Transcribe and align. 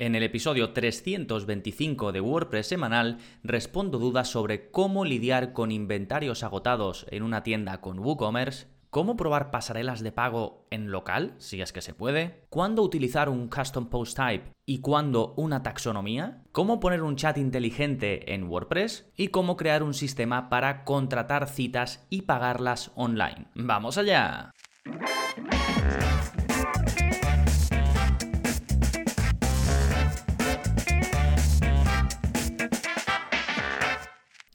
En 0.00 0.14
el 0.14 0.22
episodio 0.22 0.72
325 0.72 2.10
de 2.10 2.22
WordPress 2.22 2.68
semanal 2.68 3.18
respondo 3.44 3.98
dudas 3.98 4.28
sobre 4.28 4.70
cómo 4.70 5.04
lidiar 5.04 5.52
con 5.52 5.70
inventarios 5.70 6.42
agotados 6.42 7.04
en 7.10 7.22
una 7.22 7.42
tienda 7.42 7.82
con 7.82 7.98
WooCommerce, 7.98 8.68
cómo 8.88 9.18
probar 9.18 9.50
pasarelas 9.50 10.00
de 10.00 10.10
pago 10.10 10.66
en 10.70 10.90
local, 10.90 11.34
si 11.36 11.60
es 11.60 11.74
que 11.74 11.82
se 11.82 11.92
puede, 11.92 12.46
cuándo 12.48 12.82
utilizar 12.82 13.28
un 13.28 13.48
custom 13.48 13.90
post 13.90 14.16
type 14.16 14.50
y 14.64 14.80
cuándo 14.80 15.34
una 15.36 15.62
taxonomía, 15.62 16.44
cómo 16.50 16.80
poner 16.80 17.02
un 17.02 17.16
chat 17.16 17.36
inteligente 17.36 18.32
en 18.32 18.44
WordPress 18.44 19.12
y 19.18 19.28
cómo 19.28 19.58
crear 19.58 19.82
un 19.82 19.92
sistema 19.92 20.48
para 20.48 20.84
contratar 20.84 21.46
citas 21.46 22.06
y 22.08 22.22
pagarlas 22.22 22.90
online. 22.94 23.48
¡Vamos 23.54 23.98
allá! 23.98 24.50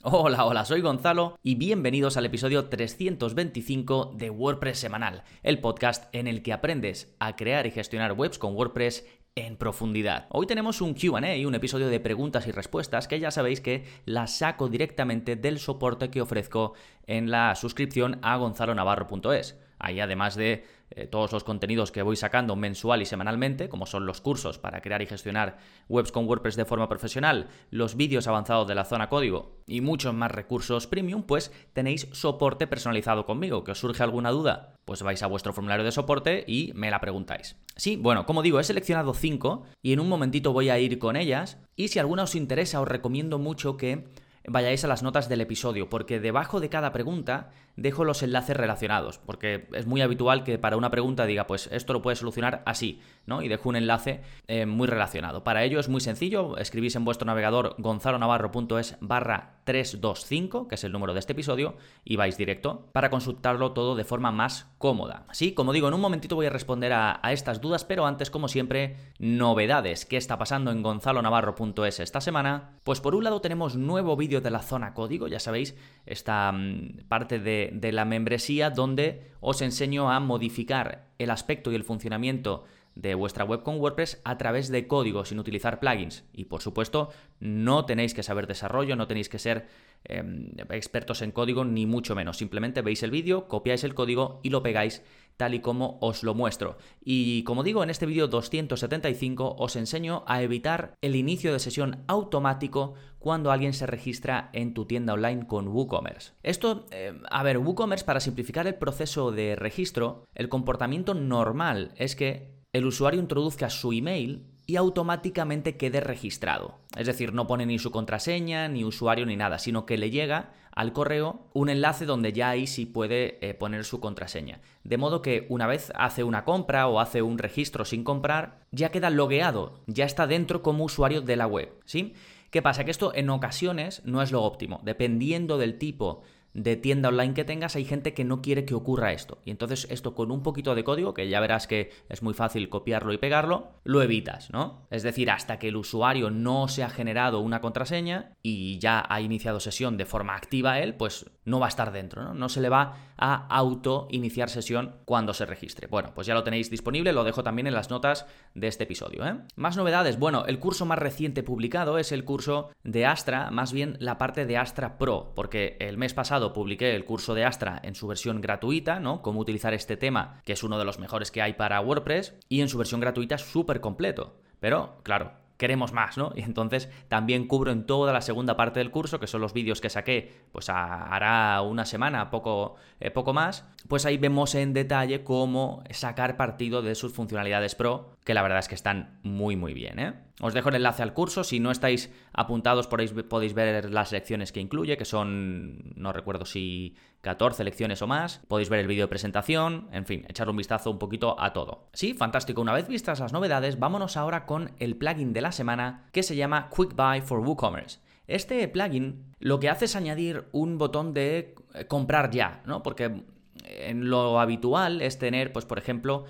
Hola, 0.07 0.45
hola, 0.45 0.65
soy 0.65 0.81
Gonzalo 0.81 1.39
y 1.41 1.55
bienvenidos 1.55 2.15
al 2.15 2.27
episodio 2.27 2.69
325 2.69 4.13
de 4.15 4.29
WordPress 4.29 4.77
Semanal, 4.77 5.23
el 5.41 5.59
podcast 5.59 6.13
en 6.13 6.27
el 6.27 6.43
que 6.43 6.53
aprendes 6.53 7.15
a 7.17 7.35
crear 7.35 7.65
y 7.65 7.71
gestionar 7.71 8.13
webs 8.13 8.37
con 8.37 8.53
WordPress 8.53 9.03
en 9.33 9.57
profundidad. 9.57 10.27
Hoy 10.29 10.45
tenemos 10.45 10.79
un 10.81 10.93
QA, 10.93 11.47
un 11.47 11.55
episodio 11.55 11.87
de 11.87 11.99
preguntas 11.99 12.45
y 12.45 12.51
respuestas 12.51 13.07
que 13.07 13.19
ya 13.19 13.31
sabéis 13.31 13.61
que 13.61 13.83
las 14.05 14.37
saco 14.37 14.69
directamente 14.69 15.35
del 15.35 15.57
soporte 15.57 16.11
que 16.11 16.21
ofrezco 16.21 16.73
en 17.07 17.31
la 17.31 17.55
suscripción 17.55 18.19
a 18.21 18.37
gonzalonavarro.es. 18.37 19.59
Ahí 19.79 19.99
además 20.01 20.35
de 20.35 20.65
eh, 20.91 21.07
todos 21.07 21.31
los 21.31 21.44
contenidos 21.44 21.91
que 21.91 22.03
voy 22.03 22.16
sacando 22.16 22.55
mensual 22.55 23.02
y 23.02 23.05
semanalmente, 23.05 23.70
como 23.70 23.85
son 23.85 24.05
los 24.05 24.21
cursos 24.21 24.59
para 24.59 24.81
crear 24.81 25.02
y 25.02 25.07
gestionar 25.07 25.57
webs 25.89 26.12
con 26.12 26.27
WordPress 26.27 26.55
de 26.55 26.66
forma 26.66 26.88
profesional, 26.88 27.48
los 27.71 27.95
vídeos 27.95 28.27
avanzados 28.27 28.67
de 28.67 28.76
la 28.76 28.85
zona 28.85 29.09
código 29.09 29.57
y 29.68 29.82
muchos 29.82 30.13
más 30.13 30.32
recursos 30.32 30.87
premium, 30.87 31.24
pues 31.24 31.51
tenéis 31.74 32.07
soporte 32.12 32.68
personalizado 32.68 33.26
conmigo. 33.26 33.63
¿Que 33.63 33.71
os 33.71 33.79
surge 33.79 34.04
alguna 34.04 34.32
duda? 34.32 34.76
Pues 34.85 35.01
vais 35.01 35.24
a 35.24 35.27
vuestro 35.27 35.54
formulario 35.54 35.85
de 35.85 35.91
soporte 35.91 36.43
y 36.48 36.71
me 36.76 36.91
la 36.91 37.02
preguntáis. 37.02 37.57
Sí, 37.76 37.96
bueno, 37.96 38.26
como 38.26 38.43
digo, 38.43 38.59
he 38.59 38.63
seleccionado 38.63 39.13
5 39.13 39.63
y 39.81 39.93
en 39.93 39.99
un 39.99 40.07
momentito 40.07 40.54
voy 40.54 40.70
a 40.70 40.79
ir 40.79 40.99
con 40.99 41.15
ellas. 41.15 41.57
Y 41.76 41.87
si 41.87 41.99
alguna 41.99 42.24
os 42.24 42.35
interesa, 42.35 42.79
os 42.79 42.87
recomiendo 42.87 43.40
mucho 43.40 43.76
que 43.76 44.05
vayáis 44.48 44.84
a 44.84 44.88
las 44.88 45.04
notas 45.04 45.29
del 45.29 45.41
episodio, 45.41 45.90
porque 45.90 46.20
debajo 46.20 46.60
de 46.60 46.70
cada 46.70 46.91
pregunta 46.91 47.49
dejo 47.76 48.05
los 48.05 48.24
enlaces 48.24 48.55
relacionados, 48.55 49.20
porque 49.20 49.68
es 49.74 49.85
muy 49.85 50.02
habitual 50.02 50.43
que 50.43 50.57
para 50.57 50.77
una 50.77 50.91
pregunta 50.91 51.26
diga, 51.26 51.48
pues 51.48 51.68
esto 51.71 51.93
lo 51.93 52.02
puedes 52.02 52.20
solucionar 52.20 52.63
así, 52.65 53.02
¿no? 53.26 53.41
Y 53.41 53.48
dejo 53.48 53.70
un 53.70 53.76
enlace 53.76 54.21
eh, 54.48 54.65
muy 54.65 54.87
relacionado. 54.87 55.43
Para 55.43 55.63
ello 55.63 55.79
es 55.79 55.90
muy 55.90 56.02
sencillo, 56.02 56.57
escribís 56.57 56.96
en 56.96 57.05
vuestro 57.05 57.26
navegador 57.26 57.76
gonzalonavarro.es 57.77 58.98
barra 59.02 59.55
325, 59.65 60.68
que 60.68 60.76
es 60.76 60.84
el 60.84 60.91
número 60.91 61.13
de 61.13 61.20
este 61.20 61.34
episodio, 61.34 61.76
y 62.04 62.15
vais 62.15 62.37
directo 62.37 62.87
para 62.93 63.09
consultarlo 63.09 63.74
todo 63.74 63.96
de 63.96 64.06
forma 64.06 64.31
más 64.31 64.68
cómoda. 64.78 65.25
Sí, 65.31 65.53
como 65.53 65.74
digo, 65.74 65.88
en 65.88 65.96
un 65.96 66.02
momentito 66.02 66.35
voy 66.35 66.46
a 66.46 66.52
responder 66.52 66.94
a, 66.94 67.19
a 67.22 67.34
estas 67.34 67.62
dudas, 67.62 67.84
pero 67.84 68.06
antes, 68.06 68.30
como 68.30 68.47
siempre, 68.47 68.96
novedades. 69.19 70.06
¿Qué 70.06 70.18
está 70.18 70.38
pasando 70.38 70.72
en 70.72 70.84
gonzalonavarro.es 70.84 72.00
esta 72.00 72.22
semana? 72.22 72.78
Pues 72.84 73.02
por 73.02 73.16
un 73.16 73.24
lado 73.24 73.41
tenemos 73.41 73.75
nuevo 73.75 74.16
vídeo 74.16 74.34
de 74.41 74.51
la 74.51 74.61
zona 74.61 74.94
código, 74.94 75.28
ya 75.28 75.39
sabéis, 75.39 75.75
esta 76.05 76.51
mm, 76.51 77.07
parte 77.07 77.39
de, 77.39 77.72
de 77.73 77.91
la 77.91 78.05
membresía 78.05 78.69
donde 78.69 79.31
os 79.39 79.61
enseño 79.61 80.11
a 80.11 80.19
modificar 80.19 81.07
el 81.17 81.29
aspecto 81.29 81.72
y 81.72 81.75
el 81.75 81.83
funcionamiento 81.83 82.66
de 82.96 83.13
vuestra 83.13 83.44
web 83.44 83.62
con 83.62 83.79
WordPress 83.79 84.22
a 84.24 84.38
través 84.38 84.69
de 84.69 84.88
código 84.88 85.25
sin 85.25 85.40
utilizar 85.40 85.79
plugins. 85.79 86.24
Y 86.34 86.46
por 86.46 86.62
supuesto, 86.62 87.09
no 87.40 87.85
tenéis 87.85 88.13
que 88.13 88.24
saber 88.24 88.47
desarrollo, 88.47 88.96
no 88.96 89.07
tenéis 89.07 89.29
que 89.29 89.40
ser 89.40 89.68
em, 90.06 90.52
expertos 90.69 91.22
en 91.22 91.31
código, 91.31 91.66
ni 91.66 91.85
mucho 91.85 92.16
menos. 92.16 92.38
Simplemente 92.38 92.81
veis 92.81 93.03
el 93.03 93.12
vídeo, 93.12 93.47
copiáis 93.47 93.84
el 93.84 93.94
código 93.94 94.40
y 94.44 94.50
lo 94.50 94.64
pegáis 94.64 95.03
tal 95.38 95.53
y 95.53 95.59
como 95.59 95.97
os 96.00 96.24
lo 96.24 96.34
muestro. 96.34 96.78
Y 97.03 97.44
como 97.44 97.64
digo, 97.64 97.84
en 97.84 97.90
este 97.90 98.06
vídeo 98.06 98.28
275 98.28 99.56
os 99.59 99.75
enseño 99.75 100.24
a 100.28 100.42
evitar 100.42 100.96
el 101.02 101.16
inicio 101.16 101.52
de 101.52 101.59
sesión 101.59 102.03
automático 102.08 102.94
cuando 103.19 103.52
alguien 103.52 103.74
se 103.74 103.88
registra 103.88 104.50
en 104.53 104.74
tu 104.74 104.86
tienda 104.86 105.14
online 105.14 105.48
con 105.48 105.68
WooCommerce. 105.68 106.34
Esto, 106.44 106.86
eh, 106.92 107.19
a 107.30 107.44
ver, 107.44 107.58
WooCommerce 107.58 108.06
para 108.06 108.22
simplificar 108.22 108.68
el 108.68 108.75
proceso 108.75 109.31
de 109.31 109.58
registro, 109.58 110.24
el 110.34 110.48
comportamiento 110.48 111.14
normal 111.14 111.92
es 111.98 112.16
que 112.16 112.55
el 112.75 112.86
usuario 112.86 113.22
introduzca 113.22 113.69
su 113.69 113.94
email 113.94 114.44
y 114.66 114.75
automáticamente 114.75 115.78
quede 115.78 116.02
registrado. 116.02 116.80
Es 116.97 117.08
decir, 117.08 117.34
no 117.34 117.47
pone 117.47 117.66
ni 117.66 117.80
su 117.80 117.90
contraseña, 117.90 118.68
ni 118.68 118.84
usuario, 118.84 119.25
ni 119.25 119.38
nada, 119.38 119.59
sino 119.59 119.86
que 119.86 119.97
le 119.97 120.09
llega 120.09 120.52
al 120.74 120.91
correo 120.91 121.47
un 121.53 121.69
enlace 121.69 122.06
donde 122.06 122.34
ya 122.34 122.50
ahí 122.50 122.68
sí 122.68 122.86
puede 122.86 123.38
eh, 123.40 123.53
poner 123.53 123.86
su 123.86 124.02
contraseña. 124.02 124.59
De 124.84 124.97
modo 124.97 125.22
que 125.22 125.46
una 125.47 125.68
vez 125.68 125.94
hace 125.96 126.25
una 126.25 126.44
compra 126.44 126.88
o 126.88 127.00
hace 127.00 127.22
un 127.22 127.38
registro 127.38 127.86
sin 127.86 128.03
comprar, 128.03 128.59
ya 128.72 128.92
queda 128.92 129.09
logueado, 129.09 129.80
ya 129.88 130.03
está 130.03 130.28
dentro 130.28 130.62
como 130.62 130.84
usuario 130.84 131.22
de 131.22 131.38
la 131.38 131.47
web, 131.47 131.72
¿sí? 131.86 132.13
¿Qué 132.50 132.62
pasa? 132.62 132.84
Que 132.84 132.92
esto 132.92 133.13
en 133.16 133.30
ocasiones 133.30 134.02
no 134.03 134.22
es 134.22 134.34
lo 134.34 134.44
óptimo. 134.44 134.81
Dependiendo 134.84 135.57
del 135.57 135.78
tipo 135.78 136.24
de 136.56 136.78
tienda 136.78 137.10
online 137.10 137.34
que 137.34 137.44
tengas, 137.44 137.76
hay 137.76 137.84
gente 137.84 138.14
que 138.14 138.24
no 138.24 138.42
quiere 138.42 138.64
que 138.64 138.74
ocurra 138.74 139.12
esto. 139.12 139.40
Y 139.44 139.52
entonces 139.52 139.88
esto 139.92 140.16
con 140.16 140.32
un 140.32 140.42
poquito 140.42 140.74
de 140.74 140.86
código, 140.86 141.14
que 141.14 141.28
ya 141.28 141.42
verás 141.42 141.68
que 141.68 141.92
es 142.08 142.24
muy 142.24 142.34
fácil 142.34 142.70
copiarlo 142.70 143.12
y 143.12 143.18
pegarlo, 143.18 143.74
lo 143.84 144.02
evitas, 144.02 144.50
¿no? 144.52 144.88
Es 144.90 145.04
decir, 145.04 145.30
hasta 145.30 145.60
que 145.60 145.68
el 145.68 145.76
usuario 145.76 146.32
no 146.32 146.70
se 146.70 146.84
ha 146.84 146.90
generado 146.90 147.42
una 147.42 147.60
contraseña 147.60 148.32
y 148.42 148.80
ya 148.80 149.06
ha 149.08 149.20
iniciado 149.20 149.60
sesión 149.60 149.98
de 149.98 150.06
forma 150.06 150.36
activa 150.36 150.80
él, 150.80 150.96
pues 150.96 151.30
no 151.44 151.60
va 151.60 151.66
a 151.66 151.70
estar 151.70 151.92
dentro, 151.92 152.24
¿no? 152.24 152.34
No 152.34 152.48
se 152.48 152.62
le 152.62 152.70
va 152.70 153.14
a 153.18 153.48
auto 153.48 154.08
iniciar 154.12 154.50
sesión 154.50 154.96
cuando 155.06 155.34
se 155.34 155.46
registre. 155.46 155.88
Bueno, 155.88 156.12
pues 156.14 156.28
ya 156.28 156.34
lo 156.34 156.44
tenéis 156.44 156.70
disponible, 156.70 157.14
lo 157.14 157.24
dejo 157.24 157.44
también 157.44 157.68
en 157.68 157.74
las 157.74 157.90
notas 157.90 158.26
de 158.53 158.68
este 158.68 158.84
episodio. 158.84 159.26
¿eh? 159.26 159.38
Más 159.56 159.78
novedades, 159.78 160.20
bueno, 160.20 160.46
el 160.46 160.59
curso 160.59 160.86
más 160.86 161.00
reciente 161.00 161.44
publicado 161.44 161.98
es 161.98 162.12
el 162.12 162.25
curso 162.25 162.70
de 162.84 163.06
Astra, 163.06 163.52
más 163.52 163.74
bien 163.74 163.98
la 164.00 164.18
parte 164.18 164.46
de 164.46 164.58
Astra 164.58 164.98
Pro, 164.98 165.34
porque 165.36 165.78
el 165.80 165.98
mes 165.98 166.14
pasado 166.14 166.54
publiqué 166.54 166.96
el 166.96 167.06
curso 167.06 167.34
de 167.34 167.46
Astra 167.46 167.80
en 167.84 167.96
su 167.96 168.08
versión 168.08 168.42
gratuita, 168.42 169.00
¿no? 169.00 169.22
Cómo 169.22 169.40
utilizar 169.40 169.74
este 169.74 169.98
tema, 169.98 170.42
que 170.46 170.54
es 170.54 170.64
uno 170.64 170.78
de 170.78 170.86
los 170.86 171.00
mejores 171.00 171.31
que 171.31 171.42
hay 171.42 171.54
para 171.54 171.81
WordPress, 171.81 172.36
y 172.50 172.62
en 172.62 172.70
su 172.70 172.78
versión 172.78 173.02
gratuita 173.02 173.38
súper 173.38 173.81
completo. 173.81 174.38
Pero, 174.59 175.00
claro, 175.04 175.44
queremos 175.58 175.94
más, 175.94 176.18
¿no? 176.18 176.32
Y 176.36 176.42
entonces 176.42 176.90
también 177.08 177.48
cubro 177.48 177.72
en 177.72 177.86
toda 177.86 178.14
la 178.14 178.22
segunda 178.22 178.58
parte 178.58 178.80
del 178.80 178.92
curso, 178.92 179.20
que 179.20 179.28
son 179.28 179.42
los 179.42 179.54
vídeos 179.54 179.82
que 179.82 179.90
saqué, 179.90 180.34
pues 180.52 180.70
hará 180.70 181.62
una 181.62 181.86
semana, 181.86 182.30
poco, 182.30 182.76
eh, 183.00 183.12
poco 183.12 183.34
más, 183.34 183.66
pues 183.88 184.06
ahí 184.06 184.18
vemos 184.18 184.56
en 184.56 184.74
detalle 184.74 185.24
cómo 185.24 185.84
sacar 185.92 186.38
partido 186.38 186.82
de 186.82 186.96
sus 186.96 187.14
funcionalidades 187.14 187.76
pro, 187.76 188.15
que 188.25 188.34
la 188.34 188.41
verdad 188.41 188.59
es 188.59 188.68
que 188.68 188.75
están 188.75 189.19
muy 189.24 189.56
muy 189.56 189.74
bien, 189.74 190.00
¿eh? 190.00 190.13
Os 190.41 190.53
dejo 190.53 190.69
el 190.69 190.75
enlace 190.75 191.03
al 191.03 191.13
curso, 191.13 191.46
si 191.46 191.59
no 191.62 191.72
estáis 191.72 192.12
apuntados 192.34 192.88
podéis 192.88 193.53
ver 193.53 193.90
las 193.91 194.12
lecciones 194.12 194.52
que 194.52 194.59
incluye, 194.59 194.97
que 194.97 195.06
son, 195.06 195.94
no 195.96 196.12
recuerdo 196.12 196.44
si 196.44 196.96
14 197.22 197.63
lecciones 197.63 198.02
o 198.02 198.08
más, 198.08 198.41
podéis 198.47 198.69
ver 198.69 198.80
el 198.81 198.88
vídeo 198.88 199.03
de 199.03 199.09
presentación, 199.09 199.88
en 199.94 200.06
fin, 200.06 200.25
echar 200.28 200.50
un 200.50 200.58
vistazo 200.58 200.91
un 200.91 201.00
poquito 201.00 201.40
a 201.40 201.53
todo. 201.53 201.88
Sí, 201.94 202.16
fantástico, 202.16 202.62
una 202.62 202.74
vez 202.74 202.88
vistas 202.88 203.19
las 203.19 203.31
novedades, 203.31 203.80
vámonos 203.80 204.18
ahora 204.18 204.46
con 204.46 204.72
el 204.80 204.97
plugin 204.97 205.31
de 205.31 205.42
la 205.42 205.52
semana 205.52 206.09
que 206.12 206.24
se 206.24 206.36
llama 206.36 206.69
Quick 206.75 206.96
Buy 206.96 207.22
for 207.22 207.40
WooCommerce. 207.40 208.00
Este 208.28 208.68
plugin 208.68 209.36
lo 209.40 209.59
que 209.59 209.69
hace 209.69 209.86
es 209.86 209.96
añadir 209.96 210.46
un 210.52 210.80
botón 210.80 211.13
de 211.13 211.56
eh, 211.75 211.86
comprar 211.86 212.31
ya, 212.31 212.63
¿no? 212.66 212.81
Porque 212.81 213.24
en 213.63 214.09
lo 214.09 214.40
habitual 214.40 215.02
es 215.02 215.19
tener, 215.19 215.53
pues 215.53 215.66
por 215.66 215.78
ejemplo, 215.78 216.25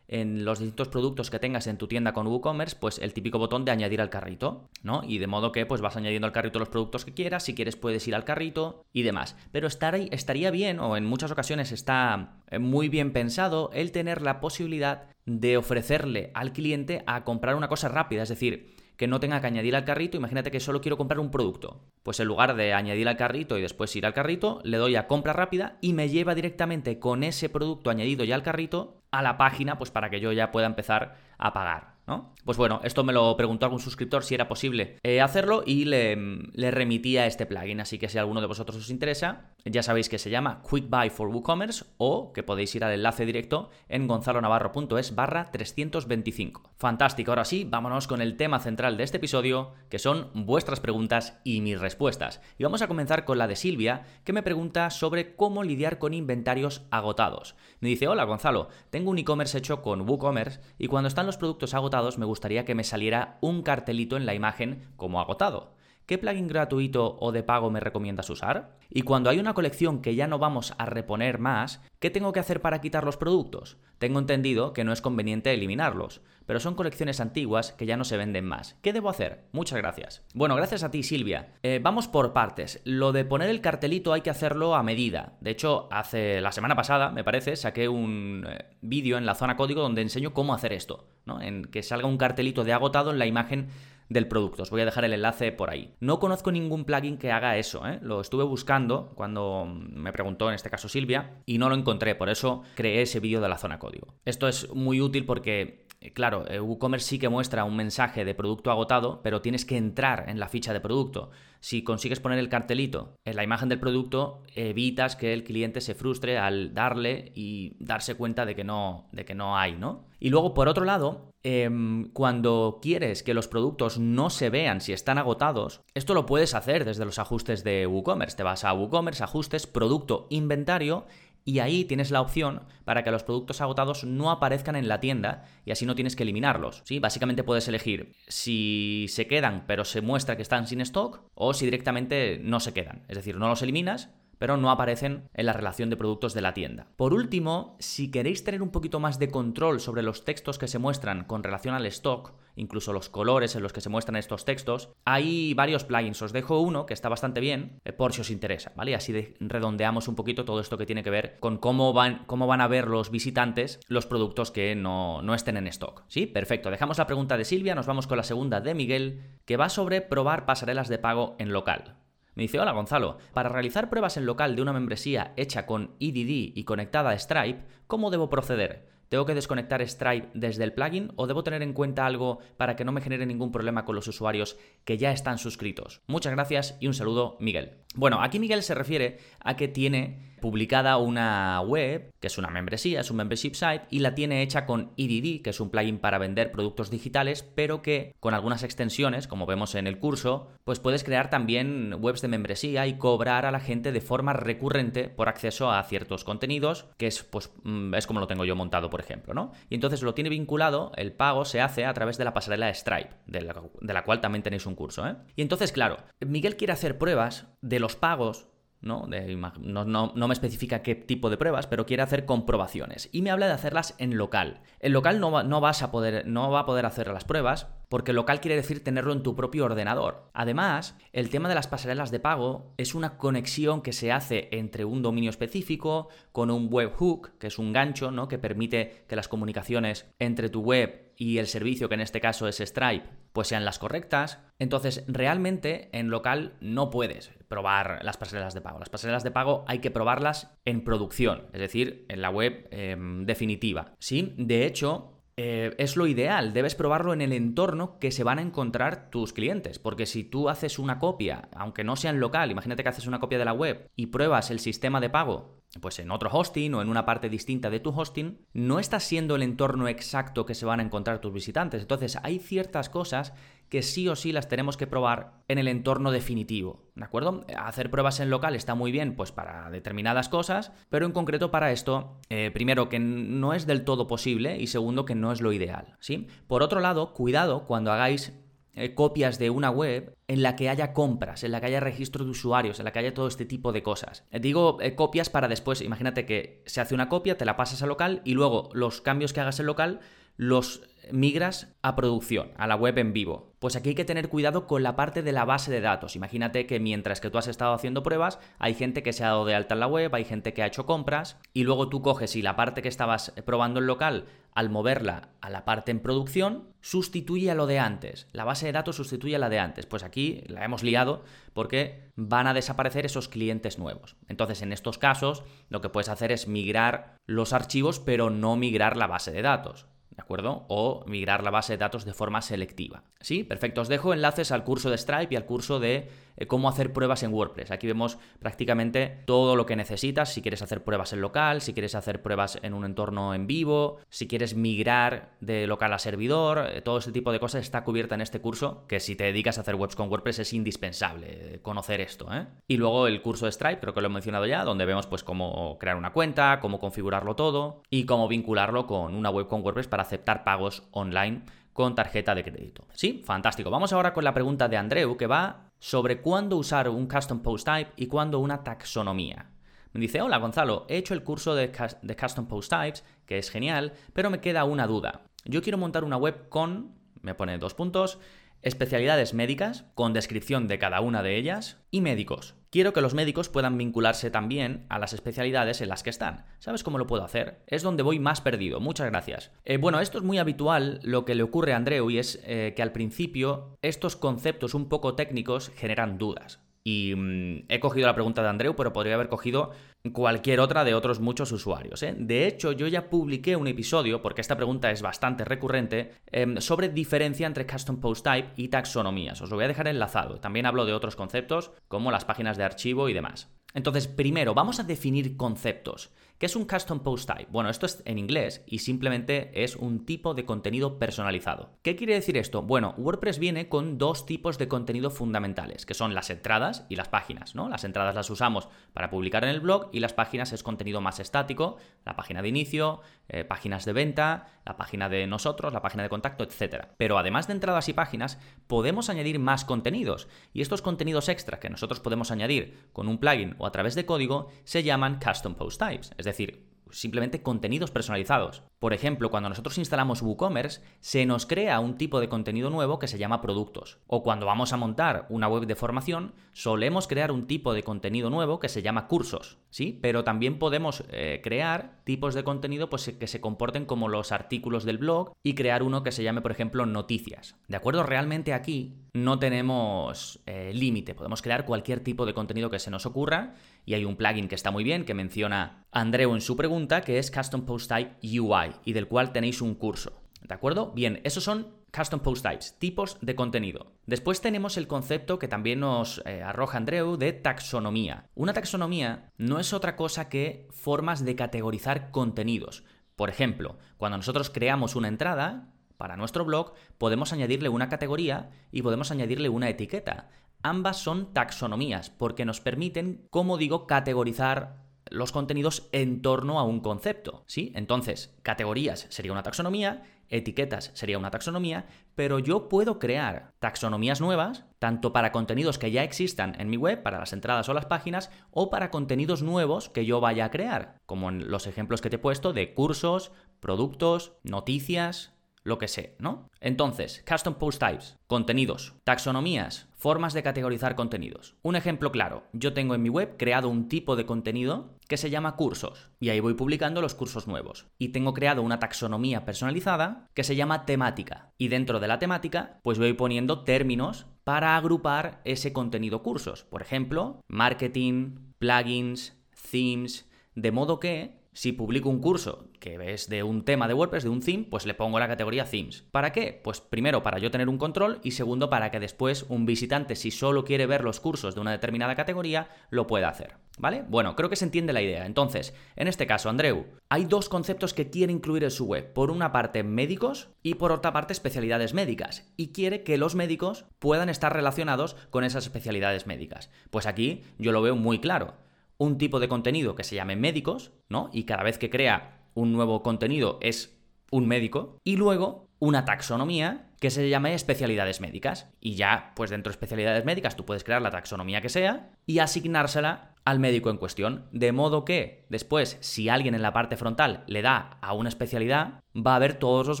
en 0.14 0.44
los 0.44 0.60
distintos 0.60 0.88
productos 0.88 1.28
que 1.28 1.40
tengas 1.40 1.66
en 1.66 1.76
tu 1.76 1.88
tienda 1.88 2.12
con 2.12 2.28
WooCommerce, 2.28 2.76
pues 2.78 3.00
el 3.00 3.12
típico 3.12 3.40
botón 3.40 3.64
de 3.64 3.72
añadir 3.72 4.00
al 4.00 4.10
carrito, 4.10 4.68
¿no? 4.84 5.02
Y 5.04 5.18
de 5.18 5.26
modo 5.26 5.50
que 5.50 5.66
pues 5.66 5.80
vas 5.80 5.96
añadiendo 5.96 6.26
al 6.26 6.32
carrito 6.32 6.60
los 6.60 6.68
productos 6.68 7.04
que 7.04 7.14
quieras, 7.14 7.42
si 7.42 7.54
quieres 7.54 7.74
puedes 7.74 8.06
ir 8.06 8.14
al 8.14 8.24
carrito 8.24 8.84
y 8.92 9.02
demás. 9.02 9.36
Pero 9.50 9.66
estaría 9.66 10.52
bien, 10.52 10.78
o 10.78 10.96
en 10.96 11.04
muchas 11.04 11.32
ocasiones 11.32 11.72
está 11.72 12.36
eh, 12.48 12.60
muy 12.60 12.88
bien 12.88 13.12
pensado, 13.12 13.70
el 13.74 13.90
tener 13.90 14.22
la 14.22 14.40
posibilidad 14.40 15.08
de 15.26 15.56
ofrecerle 15.56 16.30
al 16.34 16.52
cliente 16.52 17.02
a 17.06 17.24
comprar 17.24 17.56
una 17.56 17.68
cosa 17.68 17.88
rápida, 17.88 18.22
es 18.22 18.28
decir, 18.28 18.76
que 18.96 19.06
no 19.06 19.20
tenga 19.20 19.40
que 19.40 19.46
añadir 19.46 19.76
al 19.76 19.84
carrito, 19.84 20.16
imagínate 20.16 20.50
que 20.50 20.60
solo 20.60 20.80
quiero 20.80 20.96
comprar 20.96 21.20
un 21.20 21.30
producto. 21.30 21.80
Pues 22.02 22.20
en 22.20 22.28
lugar 22.28 22.54
de 22.54 22.74
añadir 22.74 23.08
al 23.08 23.16
carrito 23.16 23.58
y 23.58 23.62
después 23.62 23.94
ir 23.96 24.06
al 24.06 24.14
carrito, 24.14 24.60
le 24.64 24.76
doy 24.76 24.96
a 24.96 25.06
compra 25.06 25.32
rápida 25.32 25.78
y 25.80 25.92
me 25.92 26.08
lleva 26.08 26.34
directamente 26.34 26.98
con 26.98 27.22
ese 27.22 27.48
producto 27.48 27.90
añadido 27.90 28.24
ya 28.24 28.34
al 28.34 28.42
carrito 28.42 29.02
a 29.10 29.22
la 29.22 29.36
página, 29.36 29.78
pues 29.78 29.90
para 29.90 30.10
que 30.10 30.20
yo 30.20 30.32
ya 30.32 30.52
pueda 30.52 30.66
empezar 30.66 31.16
a 31.38 31.52
pagar. 31.52 31.93
¿No? 32.06 32.34
Pues 32.44 32.58
bueno, 32.58 32.80
esto 32.84 33.04
me 33.04 33.12
lo 33.12 33.36
preguntó 33.36 33.66
algún 33.66 33.80
suscriptor 33.80 34.24
si 34.24 34.34
era 34.34 34.48
posible 34.48 34.98
eh, 35.02 35.20
hacerlo 35.20 35.62
y 35.64 35.86
le, 35.86 36.16
le 36.52 36.70
remití 36.70 37.16
a 37.16 37.26
este 37.26 37.46
plugin. 37.46 37.80
Así 37.80 37.98
que 37.98 38.08
si 38.08 38.18
alguno 38.18 38.40
de 38.40 38.46
vosotros 38.46 38.76
os 38.76 38.90
interesa, 38.90 39.52
ya 39.64 39.82
sabéis 39.82 40.08
que 40.10 40.18
se 40.18 40.28
llama 40.28 40.62
Quick 40.68 40.90
Buy 40.90 41.08
for 41.08 41.28
WooCommerce 41.28 41.86
o 41.96 42.32
que 42.32 42.42
podéis 42.42 42.74
ir 42.74 42.84
al 42.84 42.92
enlace 42.92 43.24
directo 43.24 43.70
en 43.88 44.06
gonzalonavarro.es 44.06 45.14
barra 45.14 45.50
325. 45.50 46.74
Fantástico, 46.76 47.30
ahora 47.30 47.46
sí, 47.46 47.64
vámonos 47.64 48.06
con 48.06 48.20
el 48.20 48.36
tema 48.36 48.60
central 48.60 48.98
de 48.98 49.04
este 49.04 49.16
episodio, 49.16 49.72
que 49.88 49.98
son 49.98 50.30
vuestras 50.34 50.80
preguntas 50.80 51.40
y 51.44 51.62
mis 51.62 51.80
respuestas. 51.80 52.42
Y 52.58 52.64
vamos 52.64 52.82
a 52.82 52.88
comenzar 52.88 53.24
con 53.24 53.38
la 53.38 53.46
de 53.46 53.56
Silvia, 53.56 54.04
que 54.24 54.34
me 54.34 54.42
pregunta 54.42 54.90
sobre 54.90 55.34
cómo 55.34 55.62
lidiar 55.62 55.98
con 55.98 56.12
inventarios 56.12 56.82
agotados. 56.90 57.54
Me 57.80 57.88
dice, 57.88 58.08
hola 58.08 58.24
Gonzalo, 58.24 58.68
tengo 58.90 59.10
un 59.10 59.18
e-commerce 59.18 59.56
hecho 59.56 59.80
con 59.80 60.02
WooCommerce 60.02 60.60
y 60.78 60.88
cuando 60.88 61.08
están 61.08 61.26
los 61.26 61.38
productos 61.38 61.72
agotados 61.72 61.93
me 62.18 62.26
gustaría 62.26 62.64
que 62.64 62.74
me 62.74 62.84
saliera 62.84 63.38
un 63.40 63.62
cartelito 63.62 64.16
en 64.16 64.26
la 64.26 64.34
imagen 64.34 64.82
como 64.96 65.20
agotado. 65.20 65.73
¿Qué 66.06 66.18
plugin 66.18 66.48
gratuito 66.48 67.16
o 67.18 67.32
de 67.32 67.42
pago 67.42 67.70
me 67.70 67.80
recomiendas 67.80 68.28
usar? 68.28 68.76
Y 68.90 69.02
cuando 69.02 69.30
hay 69.30 69.38
una 69.38 69.54
colección 69.54 70.02
que 70.02 70.14
ya 70.14 70.26
no 70.26 70.38
vamos 70.38 70.74
a 70.76 70.84
reponer 70.84 71.38
más, 71.38 71.80
¿qué 71.98 72.10
tengo 72.10 72.32
que 72.32 72.40
hacer 72.40 72.60
para 72.60 72.82
quitar 72.82 73.04
los 73.04 73.16
productos? 73.16 73.78
Tengo 73.98 74.18
entendido 74.18 74.74
que 74.74 74.84
no 74.84 74.92
es 74.92 75.00
conveniente 75.00 75.54
eliminarlos, 75.54 76.20
pero 76.44 76.60
son 76.60 76.74
colecciones 76.74 77.20
antiguas 77.20 77.72
que 77.72 77.86
ya 77.86 77.96
no 77.96 78.04
se 78.04 78.18
venden 78.18 78.44
más. 78.44 78.76
¿Qué 78.82 78.92
debo 78.92 79.08
hacer? 79.08 79.44
Muchas 79.52 79.78
gracias. 79.78 80.22
Bueno, 80.34 80.56
gracias 80.56 80.82
a 80.82 80.90
ti 80.90 81.02
Silvia. 81.02 81.54
Eh, 81.62 81.80
vamos 81.82 82.06
por 82.06 82.34
partes. 82.34 82.82
Lo 82.84 83.12
de 83.12 83.24
poner 83.24 83.48
el 83.48 83.62
cartelito 83.62 84.12
hay 84.12 84.20
que 84.20 84.28
hacerlo 84.28 84.74
a 84.74 84.82
medida. 84.82 85.38
De 85.40 85.52
hecho, 85.52 85.88
hace 85.90 86.42
la 86.42 86.52
semana 86.52 86.76
pasada, 86.76 87.12
me 87.12 87.24
parece, 87.24 87.56
saqué 87.56 87.88
un 87.88 88.46
eh, 88.46 88.66
vídeo 88.82 89.16
en 89.16 89.24
la 89.24 89.34
zona 89.34 89.56
código 89.56 89.80
donde 89.80 90.02
enseño 90.02 90.34
cómo 90.34 90.52
hacer 90.52 90.74
esto, 90.74 91.08
¿no? 91.24 91.40
En 91.40 91.64
que 91.64 91.82
salga 91.82 92.06
un 92.06 92.18
cartelito 92.18 92.62
de 92.62 92.74
agotado 92.74 93.10
en 93.10 93.18
la 93.18 93.26
imagen 93.26 93.68
del 94.08 94.28
producto. 94.28 94.62
Os 94.62 94.70
voy 94.70 94.82
a 94.82 94.84
dejar 94.84 95.04
el 95.04 95.12
enlace 95.12 95.52
por 95.52 95.70
ahí. 95.70 95.94
No 96.00 96.18
conozco 96.18 96.52
ningún 96.52 96.84
plugin 96.84 97.18
que 97.18 97.32
haga 97.32 97.56
eso, 97.56 97.86
¿eh? 97.86 97.98
lo 98.02 98.20
estuve 98.20 98.44
buscando 98.44 99.12
cuando 99.14 99.66
me 99.66 100.12
preguntó, 100.12 100.48
en 100.48 100.54
este 100.54 100.70
caso 100.70 100.88
Silvia, 100.88 101.38
y 101.46 101.58
no 101.58 101.68
lo 101.68 101.74
encontré, 101.74 102.14
por 102.14 102.28
eso 102.28 102.62
creé 102.74 103.02
ese 103.02 103.20
vídeo 103.20 103.40
de 103.40 103.48
la 103.48 103.58
zona 103.58 103.78
código. 103.78 104.14
Esto 104.24 104.48
es 104.48 104.72
muy 104.74 105.00
útil 105.00 105.24
porque 105.24 105.83
claro, 106.12 106.44
eh, 106.48 106.60
WooCommerce 106.60 107.08
sí 107.08 107.18
que 107.18 107.28
muestra 107.28 107.64
un 107.64 107.76
mensaje 107.76 108.24
de 108.24 108.34
producto 108.34 108.70
agotado, 108.70 109.20
pero 109.22 109.40
tienes 109.40 109.64
que 109.64 109.76
entrar 109.76 110.28
en 110.28 110.38
la 110.38 110.48
ficha 110.48 110.72
de 110.72 110.80
producto. 110.80 111.30
Si 111.60 111.82
consigues 111.82 112.20
poner 112.20 112.38
el 112.38 112.50
cartelito 112.50 113.16
en 113.24 113.36
la 113.36 113.44
imagen 113.44 113.70
del 113.70 113.80
producto, 113.80 114.42
evitas 114.54 115.16
que 115.16 115.32
el 115.32 115.44
cliente 115.44 115.80
se 115.80 115.94
frustre 115.94 116.36
al 116.36 116.74
darle 116.74 117.32
y 117.34 117.76
darse 117.78 118.16
cuenta 118.16 118.44
de 118.44 118.54
que 118.54 118.64
no, 118.64 119.08
de 119.12 119.24
que 119.24 119.34
no 119.34 119.56
hay, 119.56 119.74
¿no? 119.74 120.04
Y 120.20 120.30
luego, 120.30 120.52
por 120.52 120.68
otro 120.68 120.84
lado, 120.84 121.30
em, 121.42 122.10
cuando 122.12 122.80
quieres 122.82 123.22
que 123.22 123.34
los 123.34 123.48
productos 123.48 123.98
no 123.98 124.28
se 124.28 124.50
vean 124.50 124.80
si 124.80 124.92
están 124.92 125.18
agotados, 125.18 125.80
esto 125.94 126.12
lo 126.12 126.26
puedes 126.26 126.54
hacer 126.54 126.84
desde 126.84 127.04
los 127.04 127.18
ajustes 127.18 127.64
de 127.64 127.86
WooCommerce. 127.86 128.36
Te 128.36 128.42
vas 128.42 128.64
a 128.64 128.74
WooCommerce, 128.74 129.24
ajustes, 129.24 129.66
producto, 129.66 130.26
inventario 130.30 131.06
y 131.44 131.58
ahí 131.58 131.84
tienes 131.84 132.10
la 132.10 132.20
opción 132.20 132.62
para 132.84 133.04
que 133.04 133.10
los 133.10 133.22
productos 133.22 133.60
agotados 133.60 134.04
no 134.04 134.30
aparezcan 134.30 134.76
en 134.76 134.88
la 134.88 135.00
tienda 135.00 135.44
y 135.64 135.72
así 135.72 135.84
no 135.84 135.94
tienes 135.94 136.16
que 136.16 136.22
eliminarlos. 136.22 136.82
¿sí? 136.84 136.98
Básicamente 136.98 137.44
puedes 137.44 137.68
elegir 137.68 138.12
si 138.28 139.06
se 139.08 139.26
quedan 139.26 139.64
pero 139.66 139.84
se 139.84 140.00
muestra 140.00 140.36
que 140.36 140.42
están 140.42 140.66
sin 140.66 140.80
stock 140.80 141.22
o 141.34 141.52
si 141.52 141.66
directamente 141.66 142.38
no 142.42 142.60
se 142.60 142.72
quedan. 142.72 143.04
Es 143.08 143.16
decir, 143.16 143.36
no 143.36 143.48
los 143.48 143.62
eliminas, 143.62 144.10
pero 144.38 144.56
no 144.56 144.70
aparecen 144.70 145.28
en 145.34 145.46
la 145.46 145.52
relación 145.52 145.90
de 145.90 145.96
productos 145.96 146.34
de 146.34 146.40
la 146.40 146.54
tienda. 146.54 146.88
Por 146.96 147.14
último, 147.14 147.76
si 147.78 148.10
queréis 148.10 148.44
tener 148.44 148.62
un 148.62 148.70
poquito 148.70 149.00
más 149.00 149.18
de 149.18 149.28
control 149.28 149.80
sobre 149.80 150.02
los 150.02 150.24
textos 150.24 150.58
que 150.58 150.68
se 150.68 150.78
muestran 150.78 151.24
con 151.24 151.42
relación 151.42 151.74
al 151.74 151.86
stock, 151.86 152.34
incluso 152.56 152.92
los 152.92 153.08
colores 153.08 153.56
en 153.56 153.62
los 153.62 153.72
que 153.72 153.80
se 153.80 153.88
muestran 153.88 154.16
estos 154.16 154.44
textos, 154.44 154.90
hay 155.04 155.54
varios 155.54 155.84
plugins. 155.84 156.22
Os 156.22 156.32
dejo 156.32 156.60
uno 156.60 156.86
que 156.86 156.94
está 156.94 157.08
bastante 157.08 157.40
bien 157.40 157.80
eh, 157.84 157.92
por 157.92 158.12
si 158.12 158.20
os 158.20 158.30
interesa, 158.30 158.72
¿vale? 158.76 158.94
Así 158.94 159.34
redondeamos 159.40 160.08
un 160.08 160.14
poquito 160.14 160.44
todo 160.44 160.60
esto 160.60 160.78
que 160.78 160.86
tiene 160.86 161.02
que 161.02 161.10
ver 161.10 161.38
con 161.40 161.58
cómo 161.58 161.92
van, 161.92 162.24
cómo 162.26 162.46
van 162.46 162.60
a 162.60 162.68
ver 162.68 162.88
los 162.88 163.10
visitantes 163.10 163.80
los 163.88 164.06
productos 164.06 164.50
que 164.50 164.74
no, 164.74 165.22
no 165.22 165.34
estén 165.34 165.56
en 165.56 165.66
stock. 165.68 166.04
¿Sí? 166.08 166.26
Perfecto. 166.26 166.70
Dejamos 166.70 166.98
la 166.98 167.06
pregunta 167.06 167.36
de 167.36 167.44
Silvia, 167.44 167.74
nos 167.74 167.86
vamos 167.86 168.06
con 168.06 168.16
la 168.16 168.22
segunda 168.22 168.60
de 168.60 168.74
Miguel, 168.74 169.22
que 169.44 169.56
va 169.56 169.68
sobre 169.68 170.00
probar 170.00 170.46
pasarelas 170.46 170.88
de 170.88 170.98
pago 170.98 171.36
en 171.38 171.52
local. 171.52 171.96
Me 172.34 172.42
dice, 172.42 172.58
hola 172.58 172.72
Gonzalo, 172.72 173.18
para 173.32 173.48
realizar 173.48 173.88
pruebas 173.88 174.16
en 174.16 174.26
local 174.26 174.56
de 174.56 174.62
una 174.62 174.72
membresía 174.72 175.32
hecha 175.36 175.66
con 175.66 175.94
EDD 176.00 176.52
y 176.56 176.64
conectada 176.64 177.10
a 177.10 177.18
Stripe, 177.18 177.62
¿cómo 177.86 178.10
debo 178.10 178.28
proceder? 178.28 178.93
¿Tengo 179.08 179.26
que 179.26 179.34
desconectar 179.34 179.82
Stripe 179.82 180.28
desde 180.34 180.64
el 180.64 180.72
plugin 180.72 181.12
o 181.16 181.26
debo 181.26 181.44
tener 181.44 181.62
en 181.62 181.72
cuenta 181.72 182.06
algo 182.06 182.38
para 182.56 182.76
que 182.76 182.84
no 182.84 182.92
me 182.92 183.00
genere 183.00 183.26
ningún 183.26 183.52
problema 183.52 183.84
con 183.84 183.94
los 183.94 184.08
usuarios 184.08 184.56
que 184.84 184.98
ya 184.98 185.12
están 185.12 185.38
suscritos? 185.38 186.02
Muchas 186.06 186.32
gracias 186.32 186.76
y 186.80 186.86
un 186.86 186.94
saludo, 186.94 187.36
Miguel. 187.40 187.83
Bueno, 187.94 188.20
aquí 188.22 188.38
Miguel 188.38 188.62
se 188.62 188.74
refiere 188.74 189.18
a 189.40 189.56
que 189.56 189.68
tiene 189.68 190.34
publicada 190.44 190.98
una 190.98 191.58
web, 191.62 192.12
que 192.20 192.26
es 192.26 192.36
una 192.36 192.50
membresía, 192.50 193.00
es 193.00 193.10
un 193.10 193.16
membership 193.16 193.54
site, 193.54 193.86
y 193.88 194.00
la 194.00 194.14
tiene 194.14 194.42
hecha 194.42 194.66
con 194.66 194.92
EDD, 194.98 195.40
que 195.40 195.48
es 195.48 195.58
un 195.58 195.70
plugin 195.70 195.98
para 195.98 196.18
vender 196.18 196.52
productos 196.52 196.90
digitales, 196.90 197.42
pero 197.42 197.80
que 197.80 198.14
con 198.20 198.34
algunas 198.34 198.62
extensiones, 198.62 199.26
como 199.26 199.46
vemos 199.46 199.74
en 199.74 199.86
el 199.86 199.98
curso, 199.98 200.48
pues 200.64 200.80
puedes 200.80 201.02
crear 201.02 201.30
también 201.30 201.96
webs 201.98 202.20
de 202.20 202.28
membresía 202.28 202.86
y 202.86 202.98
cobrar 202.98 203.46
a 203.46 203.52
la 203.52 203.58
gente 203.58 203.90
de 203.90 204.02
forma 204.02 204.34
recurrente 204.34 205.08
por 205.08 205.30
acceso 205.30 205.70
a 205.70 205.82
ciertos 205.84 206.24
contenidos, 206.24 206.88
que 206.98 207.06
es, 207.06 207.22
pues, 207.22 207.50
mm, 207.62 207.94
es 207.94 208.06
como 208.06 208.20
lo 208.20 208.26
tengo 208.26 208.44
yo 208.44 208.54
montado, 208.54 208.90
por 208.90 209.00
ejemplo, 209.00 209.32
¿no? 209.32 209.52
Y 209.70 209.76
entonces 209.76 210.02
lo 210.02 210.12
tiene 210.12 210.28
vinculado, 210.28 210.92
el 210.96 211.12
pago 211.12 211.46
se 211.46 211.62
hace 211.62 211.86
a 211.86 211.94
través 211.94 212.18
de 212.18 212.24
la 212.24 212.34
pasarela 212.34 212.68
Stripe, 212.74 213.14
de 213.26 213.40
la, 213.40 213.62
de 213.80 213.94
la 213.94 214.04
cual 214.04 214.20
también 214.20 214.42
tenéis 214.42 214.66
un 214.66 214.74
curso, 214.74 215.06
¿eh? 215.06 215.16
Y 215.36 215.40
entonces, 215.40 215.72
claro, 215.72 215.96
Miguel 216.20 216.58
quiere 216.58 216.74
hacer 216.74 216.98
pruebas 216.98 217.46
de 217.62 217.80
los 217.84 217.96
pagos 217.96 218.48
¿no? 218.84 219.06
no, 219.06 220.28
me 220.28 220.34
especifica 220.34 220.82
qué 220.82 220.94
tipo 220.94 221.30
de 221.30 221.36
pruebas, 221.36 221.66
pero 221.66 221.86
quiere 221.86 222.02
hacer 222.02 222.24
comprobaciones. 222.24 223.08
Y 223.12 223.22
me 223.22 223.30
habla 223.30 223.46
de 223.46 223.52
hacerlas 223.52 223.94
en 223.98 224.16
local. 224.16 224.60
En 224.80 224.92
local 224.92 225.20
no, 225.20 225.42
no, 225.42 225.60
vas 225.60 225.82
a 225.82 225.90
poder, 225.90 226.26
no 226.26 226.50
va 226.50 226.60
a 226.60 226.66
poder 226.66 226.86
hacer 226.86 227.08
las 227.08 227.24
pruebas, 227.24 227.68
porque 227.94 228.12
local 228.12 228.40
quiere 228.40 228.56
decir 228.56 228.82
tenerlo 228.82 229.12
en 229.12 229.22
tu 229.22 229.36
propio 229.36 229.66
ordenador. 229.66 230.28
Además, 230.34 230.96
el 231.12 231.30
tema 231.30 231.48
de 231.48 231.54
las 231.54 231.68
pasarelas 231.68 232.10
de 232.10 232.18
pago 232.18 232.74
es 232.76 232.96
una 232.96 233.18
conexión 233.18 233.82
que 233.82 233.92
se 233.92 234.10
hace 234.10 234.48
entre 234.50 234.84
un 234.84 235.00
dominio 235.00 235.30
específico 235.30 236.08
con 236.32 236.50
un 236.50 236.66
webhook, 236.68 237.38
que 237.38 237.46
es 237.46 237.56
un 237.56 237.72
gancho, 237.72 238.10
¿no? 238.10 238.26
Que 238.26 238.36
permite 238.36 239.04
que 239.06 239.14
las 239.14 239.28
comunicaciones 239.28 240.12
entre 240.18 240.48
tu 240.48 240.62
web 240.62 241.12
y 241.16 241.38
el 241.38 241.46
servicio, 241.46 241.88
que 241.88 241.94
en 241.94 242.00
este 242.00 242.20
caso 242.20 242.48
es 242.48 242.58
Stripe, 242.58 243.08
pues 243.32 243.46
sean 243.46 243.64
las 243.64 243.78
correctas. 243.78 244.40
Entonces, 244.58 245.04
realmente 245.06 245.88
en 245.92 246.10
local 246.10 246.56
no 246.60 246.90
puedes 246.90 247.30
probar 247.46 248.00
las 248.02 248.16
pasarelas 248.16 248.54
de 248.54 248.60
pago. 248.60 248.80
Las 248.80 248.90
pasarelas 248.90 249.22
de 249.22 249.30
pago 249.30 249.64
hay 249.68 249.78
que 249.78 249.92
probarlas 249.92 250.52
en 250.64 250.82
producción, 250.82 251.46
es 251.52 251.60
decir, 251.60 252.06
en 252.08 252.22
la 252.22 252.30
web 252.30 252.66
em, 252.72 253.24
definitiva. 253.24 253.92
Sí, 254.00 254.34
de 254.36 254.66
hecho, 254.66 255.13
eh, 255.36 255.74
es 255.78 255.96
lo 255.96 256.06
ideal, 256.06 256.52
debes 256.52 256.74
probarlo 256.74 257.12
en 257.12 257.20
el 257.20 257.32
entorno 257.32 257.98
que 257.98 258.10
se 258.10 258.24
van 258.24 258.38
a 258.38 258.42
encontrar 258.42 259.10
tus 259.10 259.32
clientes, 259.32 259.78
porque 259.78 260.06
si 260.06 260.24
tú 260.24 260.48
haces 260.48 260.78
una 260.78 260.98
copia, 260.98 261.48
aunque 261.56 261.84
no 261.84 261.96
sea 261.96 262.10
en 262.10 262.20
local, 262.20 262.50
imagínate 262.50 262.82
que 262.82 262.88
haces 262.88 263.06
una 263.06 263.20
copia 263.20 263.38
de 263.38 263.44
la 263.44 263.52
web 263.52 263.90
y 263.96 264.06
pruebas 264.06 264.50
el 264.50 264.60
sistema 264.60 265.00
de 265.00 265.10
pago 265.10 265.64
pues 265.80 265.98
en 265.98 266.10
otro 266.10 266.30
hosting 266.32 266.74
o 266.74 266.82
en 266.82 266.88
una 266.88 267.06
parte 267.06 267.28
distinta 267.28 267.70
de 267.70 267.80
tu 267.80 267.90
hosting, 267.90 268.38
no 268.52 268.78
está 268.78 269.00
siendo 269.00 269.36
el 269.36 269.42
entorno 269.42 269.88
exacto 269.88 270.46
que 270.46 270.54
se 270.54 270.66
van 270.66 270.80
a 270.80 270.82
encontrar 270.82 271.20
tus 271.20 271.32
visitantes. 271.32 271.82
Entonces 271.82 272.18
hay 272.22 272.38
ciertas 272.38 272.88
cosas 272.88 273.32
que 273.74 273.82
sí 273.82 274.06
o 274.06 274.14
sí 274.14 274.30
las 274.30 274.46
tenemos 274.46 274.76
que 274.76 274.86
probar 274.86 275.32
en 275.48 275.58
el 275.58 275.66
entorno 275.66 276.12
definitivo, 276.12 276.92
¿de 276.94 277.04
acuerdo? 277.04 277.44
Hacer 277.58 277.90
pruebas 277.90 278.20
en 278.20 278.30
local 278.30 278.54
está 278.54 278.76
muy 278.76 278.92
bien, 278.92 279.16
pues 279.16 279.32
para 279.32 279.68
determinadas 279.68 280.28
cosas, 280.28 280.70
pero 280.90 281.06
en 281.06 281.10
concreto 281.10 281.50
para 281.50 281.72
esto, 281.72 282.20
eh, 282.28 282.52
primero 282.54 282.88
que 282.88 283.00
no 283.00 283.52
es 283.52 283.66
del 283.66 283.82
todo 283.82 284.06
posible 284.06 284.60
y 284.60 284.68
segundo 284.68 285.04
que 285.04 285.16
no 285.16 285.32
es 285.32 285.40
lo 285.40 285.52
ideal, 285.52 285.96
¿sí? 285.98 286.28
Por 286.46 286.62
otro 286.62 286.78
lado, 286.78 287.14
cuidado 287.14 287.66
cuando 287.66 287.90
hagáis 287.90 288.32
eh, 288.74 288.94
copias 288.94 289.40
de 289.40 289.50
una 289.50 289.70
web 289.70 290.14
en 290.28 290.44
la 290.44 290.54
que 290.54 290.68
haya 290.68 290.92
compras, 290.92 291.42
en 291.42 291.50
la 291.50 291.58
que 291.60 291.66
haya 291.66 291.80
registro 291.80 292.24
de 292.24 292.30
usuarios, 292.30 292.78
en 292.78 292.84
la 292.84 292.92
que 292.92 293.00
haya 293.00 293.12
todo 293.12 293.26
este 293.26 293.44
tipo 293.44 293.72
de 293.72 293.82
cosas. 293.82 294.24
Eh, 294.30 294.38
digo 294.38 294.78
copias 294.94 295.30
para 295.30 295.48
después, 295.48 295.80
imagínate 295.80 296.26
que 296.26 296.62
se 296.66 296.80
hace 296.80 296.94
una 296.94 297.08
copia, 297.08 297.36
te 297.36 297.44
la 297.44 297.56
pasas 297.56 297.82
a 297.82 297.88
local 297.88 298.22
y 298.24 298.34
luego 298.34 298.68
los 298.72 299.00
cambios 299.00 299.32
que 299.32 299.40
hagas 299.40 299.58
en 299.58 299.66
local 299.66 299.98
los 300.36 300.82
migras 301.12 301.74
a 301.82 301.96
producción, 301.96 302.52
a 302.56 302.66
la 302.66 302.76
web 302.76 302.98
en 302.98 303.12
vivo. 303.12 303.54
Pues 303.58 303.76
aquí 303.76 303.90
hay 303.90 303.94
que 303.94 304.04
tener 304.04 304.28
cuidado 304.28 304.66
con 304.66 304.82
la 304.82 304.96
parte 304.96 305.22
de 305.22 305.32
la 305.32 305.44
base 305.44 305.70
de 305.70 305.80
datos. 305.80 306.16
Imagínate 306.16 306.66
que 306.66 306.80
mientras 306.80 307.20
que 307.20 307.30
tú 307.30 307.38
has 307.38 307.48
estado 307.48 307.72
haciendo 307.72 308.02
pruebas, 308.02 308.38
hay 308.58 308.74
gente 308.74 309.02
que 309.02 309.12
se 309.12 309.24
ha 309.24 309.28
dado 309.28 309.46
de 309.46 309.54
alta 309.54 309.74
en 309.74 309.80
la 309.80 309.86
web, 309.86 310.14
hay 310.14 310.24
gente 310.24 310.52
que 310.52 310.62
ha 310.62 310.66
hecho 310.66 310.86
compras, 310.86 311.38
y 311.52 311.64
luego 311.64 311.88
tú 311.88 312.02
coges 312.02 312.36
y 312.36 312.42
la 312.42 312.56
parte 312.56 312.82
que 312.82 312.88
estabas 312.88 313.32
probando 313.46 313.80
en 313.80 313.86
local, 313.86 314.26
al 314.54 314.70
moverla 314.70 315.30
a 315.40 315.50
la 315.50 315.64
parte 315.64 315.90
en 315.90 316.00
producción, 316.00 316.68
sustituye 316.80 317.50
a 317.50 317.54
lo 317.54 317.66
de 317.66 317.78
antes. 317.78 318.28
La 318.32 318.44
base 318.44 318.66
de 318.66 318.72
datos 318.72 318.96
sustituye 318.96 319.36
a 319.36 319.38
la 319.38 319.48
de 319.48 319.58
antes. 319.58 319.86
Pues 319.86 320.04
aquí 320.04 320.44
la 320.46 320.64
hemos 320.64 320.82
liado 320.82 321.24
porque 321.54 322.12
van 322.16 322.46
a 322.46 322.54
desaparecer 322.54 323.06
esos 323.06 323.28
clientes 323.28 323.78
nuevos. 323.78 324.16
Entonces, 324.28 324.62
en 324.62 324.72
estos 324.72 324.98
casos, 324.98 325.42
lo 325.70 325.80
que 325.80 325.88
puedes 325.88 326.08
hacer 326.08 326.30
es 326.30 326.46
migrar 326.46 327.16
los 327.26 327.52
archivos, 327.52 327.98
pero 327.98 328.30
no 328.30 328.56
migrar 328.56 328.96
la 328.96 329.06
base 329.06 329.32
de 329.32 329.42
datos. 329.42 329.86
¿De 330.16 330.22
acuerdo? 330.22 330.64
O 330.68 331.04
migrar 331.06 331.42
la 331.42 331.50
base 331.50 331.74
de 331.74 331.78
datos 331.78 332.04
de 332.04 332.14
forma 332.14 332.40
selectiva. 332.42 333.04
Sí, 333.20 333.44
perfecto. 333.44 333.80
Os 333.80 333.88
dejo 333.88 334.12
enlaces 334.12 334.52
al 334.52 334.64
curso 334.64 334.90
de 334.90 334.98
Stripe 334.98 335.34
y 335.34 335.36
al 335.36 335.46
curso 335.46 335.80
de 335.80 336.08
eh, 336.36 336.46
cómo 336.46 336.68
hacer 336.68 336.92
pruebas 336.92 337.22
en 337.22 337.32
WordPress. 337.32 337.70
Aquí 337.70 337.86
vemos 337.86 338.18
prácticamente 338.38 339.22
todo 339.26 339.56
lo 339.56 339.66
que 339.66 339.76
necesitas, 339.76 340.32
si 340.32 340.42
quieres 340.42 340.62
hacer 340.62 340.82
pruebas 340.84 341.12
en 341.12 341.20
local, 341.20 341.60
si 341.60 341.72
quieres 341.72 341.94
hacer 341.94 342.22
pruebas 342.22 342.58
en 342.62 342.74
un 342.74 342.84
entorno 342.84 343.34
en 343.34 343.46
vivo, 343.46 343.98
si 344.08 344.26
quieres 344.26 344.54
migrar 344.54 345.34
de 345.40 345.66
local 345.66 345.92
a 345.92 345.98
servidor, 345.98 346.66
eh, 346.70 346.80
todo 346.80 346.98
ese 346.98 347.12
tipo 347.12 347.32
de 347.32 347.40
cosas 347.40 347.62
está 347.62 347.84
cubierta 347.84 348.14
en 348.14 348.20
este 348.20 348.40
curso, 348.40 348.86
que 348.88 349.00
si 349.00 349.16
te 349.16 349.24
dedicas 349.24 349.58
a 349.58 349.62
hacer 349.62 349.74
webs 349.76 349.96
con 349.96 350.08
WordPress 350.08 350.40
es 350.40 350.52
indispensable 350.52 351.54
eh, 351.54 351.60
conocer 351.62 352.00
esto. 352.00 352.28
Y 352.66 352.76
luego 352.76 353.06
el 353.06 353.22
curso 353.22 353.46
de 353.46 353.52
Stripe, 353.52 353.80
creo 353.80 353.94
que 353.94 354.00
lo 354.00 354.06
he 354.06 354.10
mencionado 354.10 354.46
ya, 354.46 354.64
donde 354.64 354.84
vemos 354.84 355.06
pues 355.06 355.22
cómo 355.22 355.78
crear 355.78 355.96
una 355.96 356.12
cuenta, 356.12 356.58
cómo 356.60 356.78
configurarlo 356.80 357.36
todo 357.36 357.82
y 357.90 358.06
cómo 358.06 358.28
vincularlo 358.28 358.86
con 358.86 359.14
una 359.14 359.30
web 359.30 359.46
con 359.46 359.62
WordPress 359.62 359.88
para 359.88 360.02
aceptar 360.02 360.44
pagos 360.44 360.84
online 360.90 361.42
con 361.74 361.94
tarjeta 361.94 362.34
de 362.34 362.44
crédito. 362.44 362.86
Sí, 362.92 363.22
fantástico. 363.24 363.68
Vamos 363.68 363.92
ahora 363.92 364.14
con 364.14 364.24
la 364.24 364.32
pregunta 364.32 364.68
de 364.68 364.76
Andreu 364.76 365.16
que 365.16 365.26
va 365.26 365.72
sobre 365.84 366.22
cuándo 366.22 366.56
usar 366.56 366.88
un 366.88 367.06
custom 367.06 367.40
post 367.40 367.66
type 367.66 367.92
y 367.96 368.06
cuándo 368.06 368.38
una 368.38 368.64
taxonomía. 368.64 369.50
Me 369.92 370.00
dice, 370.00 370.22
hola 370.22 370.38
Gonzalo, 370.38 370.86
he 370.88 370.96
hecho 370.96 371.12
el 371.12 371.22
curso 371.22 371.54
de, 371.54 371.70
de 372.00 372.16
Custom 372.16 372.46
Post 372.46 372.72
Types, 372.72 373.04
que 373.26 373.36
es 373.36 373.50
genial, 373.50 373.92
pero 374.14 374.30
me 374.30 374.40
queda 374.40 374.64
una 374.64 374.86
duda. 374.86 375.26
Yo 375.44 375.60
quiero 375.60 375.76
montar 375.76 376.02
una 376.02 376.16
web 376.16 376.48
con, 376.48 376.94
me 377.20 377.34
pone 377.34 377.58
dos 377.58 377.74
puntos, 377.74 378.18
especialidades 378.62 379.34
médicas, 379.34 379.84
con 379.94 380.14
descripción 380.14 380.68
de 380.68 380.78
cada 380.78 381.02
una 381.02 381.22
de 381.22 381.36
ellas, 381.36 381.76
y 381.90 382.00
médicos. 382.00 382.54
Quiero 382.74 382.92
que 382.92 383.02
los 383.02 383.14
médicos 383.14 383.48
puedan 383.48 383.78
vincularse 383.78 384.32
también 384.32 384.84
a 384.88 384.98
las 384.98 385.12
especialidades 385.12 385.80
en 385.80 385.88
las 385.88 386.02
que 386.02 386.10
están. 386.10 386.44
¿Sabes 386.58 386.82
cómo 386.82 386.98
lo 386.98 387.06
puedo 387.06 387.22
hacer? 387.22 387.60
Es 387.68 387.84
donde 387.84 388.02
voy 388.02 388.18
más 388.18 388.40
perdido. 388.40 388.80
Muchas 388.80 389.08
gracias. 389.08 389.52
Eh, 389.64 389.76
bueno, 389.76 390.00
esto 390.00 390.18
es 390.18 390.24
muy 390.24 390.38
habitual 390.38 390.98
lo 391.04 391.24
que 391.24 391.36
le 391.36 391.44
ocurre 391.44 391.72
a 391.72 391.76
Andreu 391.76 392.10
y 392.10 392.18
es 392.18 392.42
eh, 392.42 392.72
que 392.74 392.82
al 392.82 392.90
principio 392.90 393.78
estos 393.80 394.16
conceptos 394.16 394.74
un 394.74 394.88
poco 394.88 395.14
técnicos 395.14 395.70
generan 395.76 396.18
dudas. 396.18 396.63
Y 396.86 397.14
mm, 397.16 397.64
he 397.68 397.80
cogido 397.80 398.06
la 398.06 398.14
pregunta 398.14 398.42
de 398.42 398.48
Andreu, 398.48 398.76
pero 398.76 398.92
podría 398.92 399.14
haber 399.14 399.28
cogido 399.28 399.72
cualquier 400.12 400.60
otra 400.60 400.84
de 400.84 400.94
otros 400.94 401.18
muchos 401.18 401.50
usuarios. 401.50 402.02
¿eh? 402.02 402.14
De 402.16 402.46
hecho, 402.46 402.72
yo 402.72 402.86
ya 402.86 403.08
publiqué 403.08 403.56
un 403.56 403.66
episodio, 403.66 404.20
porque 404.20 404.42
esta 404.42 404.56
pregunta 404.56 404.90
es 404.90 405.00
bastante 405.00 405.46
recurrente, 405.46 406.12
em, 406.30 406.58
sobre 406.58 406.90
diferencia 406.90 407.46
entre 407.46 407.66
Custom 407.66 408.00
Post 408.00 408.26
Type 408.26 408.48
y 408.56 408.68
taxonomías. 408.68 409.40
Os 409.40 409.48
lo 409.48 409.56
voy 409.56 409.64
a 409.64 409.68
dejar 409.68 409.88
enlazado. 409.88 410.40
También 410.40 410.66
hablo 410.66 410.84
de 410.84 410.92
otros 410.92 411.16
conceptos, 411.16 411.72
como 411.88 412.10
las 412.10 412.26
páginas 412.26 412.58
de 412.58 412.64
archivo 412.64 413.08
y 413.08 413.14
demás. 413.14 413.50
Entonces, 413.72 414.06
primero, 414.06 414.54
vamos 414.54 414.78
a 414.78 414.84
definir 414.84 415.36
conceptos. 415.38 416.12
¿Qué 416.38 416.46
es 416.46 416.56
un 416.56 416.66
custom 416.66 416.98
post 416.98 417.28
type? 417.28 417.46
Bueno, 417.52 417.70
esto 417.70 417.86
es 417.86 418.02
en 418.06 418.18
inglés 418.18 418.64
y 418.66 418.80
simplemente 418.80 419.62
es 419.62 419.76
un 419.76 420.04
tipo 420.04 420.34
de 420.34 420.44
contenido 420.44 420.98
personalizado. 420.98 421.70
¿Qué 421.82 421.94
quiere 421.94 422.14
decir 422.14 422.36
esto? 422.36 422.60
Bueno, 422.60 422.92
WordPress 422.98 423.38
viene 423.38 423.68
con 423.68 423.98
dos 423.98 424.26
tipos 424.26 424.58
de 424.58 424.66
contenido 424.66 425.10
fundamentales, 425.10 425.86
que 425.86 425.94
son 425.94 426.12
las 426.12 426.30
entradas 426.30 426.86
y 426.88 426.96
las 426.96 427.06
páginas, 427.06 427.54
¿no? 427.54 427.68
Las 427.68 427.84
entradas 427.84 428.16
las 428.16 428.30
usamos 428.30 428.68
para 428.92 429.10
publicar 429.10 429.44
en 429.44 429.50
el 429.50 429.60
blog 429.60 429.90
y 429.92 430.00
las 430.00 430.12
páginas 430.12 430.52
es 430.52 430.64
contenido 430.64 431.00
más 431.00 431.20
estático, 431.20 431.76
la 432.04 432.16
página 432.16 432.42
de 432.42 432.48
inicio, 432.48 433.00
eh, 433.28 433.44
páginas 433.44 433.84
de 433.84 433.92
venta, 433.92 434.48
la 434.64 434.76
página 434.76 435.08
de 435.08 435.28
nosotros, 435.28 435.72
la 435.72 435.82
página 435.82 436.02
de 436.02 436.08
contacto, 436.08 436.42
etc. 436.42 436.88
Pero 436.96 437.16
además 437.16 437.46
de 437.46 437.52
entradas 437.52 437.88
y 437.88 437.92
páginas, 437.92 438.40
podemos 438.66 439.08
añadir 439.08 439.38
más 439.38 439.64
contenidos 439.64 440.26
y 440.52 440.62
estos 440.62 440.82
contenidos 440.82 441.28
extra 441.28 441.60
que 441.60 441.70
nosotros 441.70 442.00
podemos 442.00 442.32
añadir 442.32 442.88
con 442.92 443.06
un 443.06 443.18
plugin 443.18 443.54
o 443.58 443.66
a 443.66 443.72
través 443.72 443.94
de 443.94 444.04
código 444.04 444.50
se 444.64 444.82
llaman 444.82 445.20
custom 445.24 445.54
post 445.54 445.80
types 445.80 446.10
es 446.24 446.36
decir, 446.36 446.64
simplemente 446.90 447.42
contenidos 447.42 447.90
personalizados. 447.90 448.62
Por 448.78 448.92
ejemplo, 448.92 449.30
cuando 449.30 449.48
nosotros 449.48 449.78
instalamos 449.78 450.22
WooCommerce, 450.22 450.82
se 451.00 451.26
nos 451.26 451.46
crea 451.46 451.80
un 451.80 451.96
tipo 451.96 452.20
de 452.20 452.28
contenido 452.28 452.70
nuevo 452.70 452.98
que 452.98 453.08
se 453.08 453.18
llama 453.18 453.40
productos. 453.40 453.98
O 454.06 454.22
cuando 454.22 454.46
vamos 454.46 454.72
a 454.72 454.76
montar 454.76 455.26
una 455.28 455.48
web 455.48 455.66
de 455.66 455.74
formación, 455.74 456.34
solemos 456.52 457.08
crear 457.08 457.32
un 457.32 457.46
tipo 457.46 457.72
de 457.72 457.82
contenido 457.82 458.30
nuevo 458.30 458.60
que 458.60 458.68
se 458.68 458.82
llama 458.82 459.06
cursos, 459.06 459.58
¿sí? 459.70 459.98
Pero 460.00 460.24
también 460.24 460.58
podemos 460.58 461.04
eh, 461.10 461.40
crear 461.42 462.00
tipos 462.04 462.34
de 462.34 462.44
contenido 462.44 462.90
pues, 462.90 463.14
que 463.18 463.26
se 463.26 463.40
comporten 463.40 463.86
como 463.86 464.08
los 464.08 464.32
artículos 464.32 464.84
del 464.84 464.98
blog 464.98 465.32
y 465.42 465.54
crear 465.54 465.82
uno 465.82 466.02
que 466.02 466.12
se 466.12 466.22
llame, 466.22 466.42
por 466.42 466.52
ejemplo, 466.52 466.86
noticias. 466.86 467.56
¿De 467.68 467.76
acuerdo? 467.76 468.02
Realmente 468.02 468.52
aquí 468.52 468.96
no 469.14 469.38
tenemos 469.38 470.40
eh, 470.46 470.72
límite, 470.74 471.14
podemos 471.14 471.40
crear 471.40 471.64
cualquier 471.64 472.00
tipo 472.00 472.26
de 472.26 472.34
contenido 472.34 472.68
que 472.68 472.80
se 472.80 472.90
nos 472.90 473.06
ocurra 473.06 473.54
y 473.84 473.94
hay 473.94 474.04
un 474.04 474.16
plugin 474.16 474.48
que 474.48 474.54
está 474.54 474.70
muy 474.70 474.84
bien 474.84 475.04
que 475.04 475.14
menciona 475.14 475.86
Andreu 475.90 476.34
en 476.34 476.40
su 476.40 476.56
pregunta 476.56 477.02
que 477.02 477.18
es 477.18 477.30
Custom 477.30 477.64
Post 477.64 477.90
Type 477.90 478.40
UI 478.40 478.74
y 478.84 478.92
del 478.92 479.08
cual 479.08 479.32
tenéis 479.32 479.60
un 479.60 479.74
curso. 479.74 480.22
¿De 480.42 480.54
acuerdo? 480.54 480.92
Bien, 480.92 481.20
esos 481.24 481.44
son 481.44 481.68
Custom 481.96 482.20
Post 482.20 482.44
Types, 482.44 482.78
tipos 482.78 483.18
de 483.20 483.34
contenido. 483.34 483.92
Después 484.06 484.40
tenemos 484.40 484.76
el 484.76 484.86
concepto 484.86 485.38
que 485.38 485.48
también 485.48 485.80
nos 485.80 486.22
eh, 486.26 486.42
arroja 486.42 486.76
Andreu 486.76 487.16
de 487.16 487.32
taxonomía. 487.32 488.28
Una 488.34 488.52
taxonomía 488.52 489.32
no 489.38 489.58
es 489.58 489.72
otra 489.72 489.96
cosa 489.96 490.28
que 490.28 490.66
formas 490.70 491.24
de 491.24 491.36
categorizar 491.36 492.10
contenidos. 492.10 492.84
Por 493.16 493.30
ejemplo, 493.30 493.78
cuando 493.96 494.18
nosotros 494.18 494.50
creamos 494.50 494.96
una 494.96 495.08
entrada, 495.08 495.72
para 495.96 496.16
nuestro 496.16 496.44
blog 496.44 496.74
podemos 496.98 497.32
añadirle 497.32 497.68
una 497.68 497.88
categoría 497.88 498.50
y 498.72 498.82
podemos 498.82 499.10
añadirle 499.10 499.48
una 499.48 499.68
etiqueta. 499.68 500.28
Ambas 500.66 500.96
son 500.96 501.34
taxonomías 501.34 502.08
porque 502.08 502.46
nos 502.46 502.62
permiten, 502.62 503.26
como 503.28 503.58
digo, 503.58 503.86
categorizar 503.86 504.82
los 505.10 505.30
contenidos 505.30 505.90
en 505.92 506.22
torno 506.22 506.58
a 506.58 506.62
un 506.62 506.80
concepto, 506.80 507.44
¿sí? 507.46 507.70
Entonces, 507.74 508.34
categorías 508.42 509.06
sería 509.10 509.32
una 509.32 509.42
taxonomía, 509.42 510.04
etiquetas 510.30 510.90
sería 510.94 511.18
una 511.18 511.30
taxonomía, 511.30 511.84
pero 512.14 512.38
yo 512.38 512.70
puedo 512.70 512.98
crear 512.98 513.52
taxonomías 513.58 514.22
nuevas, 514.22 514.64
tanto 514.78 515.12
para 515.12 515.32
contenidos 515.32 515.78
que 515.78 515.90
ya 515.90 516.02
existan 516.02 516.58
en 516.58 516.70
mi 516.70 516.78
web, 516.78 517.02
para 517.02 517.18
las 517.20 517.34
entradas 517.34 517.68
o 517.68 517.74
las 517.74 517.84
páginas, 517.84 518.30
o 518.50 518.70
para 518.70 518.90
contenidos 518.90 519.42
nuevos 519.42 519.90
que 519.90 520.06
yo 520.06 520.20
vaya 520.20 520.46
a 520.46 520.50
crear, 520.50 520.96
como 521.04 521.28
en 521.28 521.50
los 521.50 521.66
ejemplos 521.66 522.00
que 522.00 522.08
te 522.08 522.16
he 522.16 522.18
puesto 522.18 522.54
de 522.54 522.72
cursos, 522.72 523.32
productos, 523.60 524.32
noticias, 524.44 525.33
lo 525.64 525.78
que 525.78 525.88
sé, 525.88 526.14
¿no? 526.18 526.50
Entonces, 526.60 527.24
custom 527.28 527.54
post 527.54 527.80
types, 527.80 528.18
contenidos, 528.26 528.94
taxonomías, 529.02 529.88
formas 529.96 530.34
de 530.34 530.42
categorizar 530.42 530.94
contenidos. 530.94 531.56
Un 531.62 531.74
ejemplo 531.74 532.12
claro, 532.12 532.44
yo 532.52 532.74
tengo 532.74 532.94
en 532.94 533.02
mi 533.02 533.08
web 533.08 533.36
creado 533.38 533.70
un 533.70 533.88
tipo 533.88 534.14
de 534.14 534.26
contenido 534.26 534.98
que 535.08 535.16
se 535.16 535.30
llama 535.30 535.56
cursos 535.56 536.10
y 536.20 536.28
ahí 536.28 536.40
voy 536.40 536.54
publicando 536.54 537.00
los 537.00 537.14
cursos 537.14 537.48
nuevos. 537.48 537.86
Y 537.98 538.10
tengo 538.10 538.34
creado 538.34 538.60
una 538.60 538.78
taxonomía 538.78 539.46
personalizada 539.46 540.28
que 540.34 540.44
se 540.44 540.56
llama 540.56 540.84
temática 540.84 541.52
y 541.56 541.68
dentro 541.68 541.98
de 541.98 542.08
la 542.08 542.18
temática 542.18 542.80
pues 542.82 542.98
voy 542.98 543.14
poniendo 543.14 543.64
términos 543.64 544.26
para 544.44 544.76
agrupar 544.76 545.40
ese 545.44 545.72
contenido 545.72 546.22
cursos. 546.22 546.64
Por 546.64 546.82
ejemplo, 546.82 547.40
marketing, 547.48 548.52
plugins, 548.58 549.34
themes, 549.70 550.28
de 550.54 550.70
modo 550.70 551.00
que 551.00 551.43
si 551.54 551.72
publico 551.72 552.10
un 552.10 552.20
curso 552.20 552.68
que 552.80 553.14
es 553.14 553.28
de 553.30 553.42
un 553.42 553.64
tema 553.64 553.88
de 553.88 553.94
WordPress, 553.94 554.24
de 554.24 554.28
un 554.28 554.42
theme, 554.42 554.66
pues 554.68 554.84
le 554.84 554.92
pongo 554.92 555.18
la 555.18 555.28
categoría 555.28 555.64
themes. 555.64 556.04
¿Para 556.10 556.32
qué? 556.32 556.60
Pues 556.62 556.80
primero 556.80 557.22
para 557.22 557.38
yo 557.38 557.50
tener 557.50 557.68
un 557.70 557.78
control 557.78 558.18
y 558.22 558.32
segundo 558.32 558.68
para 558.68 558.90
que 558.90 559.00
después 559.00 559.46
un 559.48 559.64
visitante, 559.64 560.16
si 560.16 560.30
solo 560.30 560.64
quiere 560.64 560.86
ver 560.86 561.02
los 561.02 561.20
cursos 561.20 561.54
de 561.54 561.60
una 561.62 561.70
determinada 561.70 562.14
categoría, 562.14 562.68
lo 562.90 563.06
pueda 563.06 563.28
hacer. 563.28 563.54
¿Vale? 563.78 564.04
Bueno, 564.08 564.36
creo 564.36 564.50
que 564.50 564.56
se 564.56 564.64
entiende 564.64 564.92
la 564.92 565.02
idea. 565.02 565.26
Entonces, 565.26 565.74
en 565.96 566.06
este 566.06 566.26
caso, 566.26 566.48
Andreu, 566.48 566.86
hay 567.08 567.24
dos 567.24 567.48
conceptos 567.48 567.94
que 567.94 568.10
quiere 568.10 568.32
incluir 568.32 568.62
en 568.62 568.70
su 568.70 568.86
web. 568.86 569.12
Por 569.12 569.30
una 569.30 569.50
parte, 569.50 569.82
médicos 569.82 570.50
y 570.62 570.74
por 570.74 570.92
otra 570.92 571.12
parte, 571.12 571.32
especialidades 571.32 571.94
médicas. 571.94 572.52
Y 572.56 572.72
quiere 572.72 573.02
que 573.02 573.18
los 573.18 573.34
médicos 573.34 573.86
puedan 573.98 574.28
estar 574.28 574.52
relacionados 574.52 575.16
con 575.30 575.42
esas 575.42 575.64
especialidades 575.64 576.26
médicas. 576.26 576.70
Pues 576.90 577.06
aquí 577.06 577.42
yo 577.58 577.72
lo 577.72 577.82
veo 577.82 577.96
muy 577.96 578.20
claro 578.20 578.63
un 578.98 579.18
tipo 579.18 579.40
de 579.40 579.48
contenido 579.48 579.94
que 579.94 580.04
se 580.04 580.14
llame 580.14 580.36
médicos, 580.36 580.92
¿no? 581.08 581.30
Y 581.32 581.44
cada 581.44 581.62
vez 581.62 581.78
que 581.78 581.90
crea 581.90 582.48
un 582.54 582.72
nuevo 582.72 583.02
contenido 583.02 583.58
es 583.60 583.98
un 584.30 584.46
médico. 584.46 584.98
Y 585.04 585.16
luego 585.16 585.68
una 585.84 586.04
taxonomía 586.04 586.86
que 586.98 587.10
se 587.10 587.28
llame 587.28 587.52
especialidades 587.52 588.22
médicas. 588.22 588.70
Y 588.80 588.94
ya, 588.94 589.32
pues 589.36 589.50
dentro 589.50 589.70
de 589.70 589.74
especialidades 589.74 590.24
médicas 590.24 590.56
tú 590.56 590.64
puedes 590.64 590.84
crear 590.84 591.02
la 591.02 591.10
taxonomía 591.10 591.60
que 591.60 591.68
sea 591.68 592.10
y 592.26 592.38
asignársela 592.38 593.34
al 593.44 593.60
médico 593.60 593.90
en 593.90 593.98
cuestión. 593.98 594.46
De 594.52 594.72
modo 594.72 595.04
que 595.04 595.44
después, 595.50 595.98
si 596.00 596.30
alguien 596.30 596.54
en 596.54 596.62
la 596.62 596.72
parte 596.72 596.96
frontal 596.96 597.44
le 597.46 597.60
da 597.60 597.98
a 598.00 598.14
una 598.14 598.30
especialidad, 598.30 599.02
va 599.14 599.36
a 599.36 599.38
ver 599.38 599.54
todos 599.58 599.86
los 599.86 600.00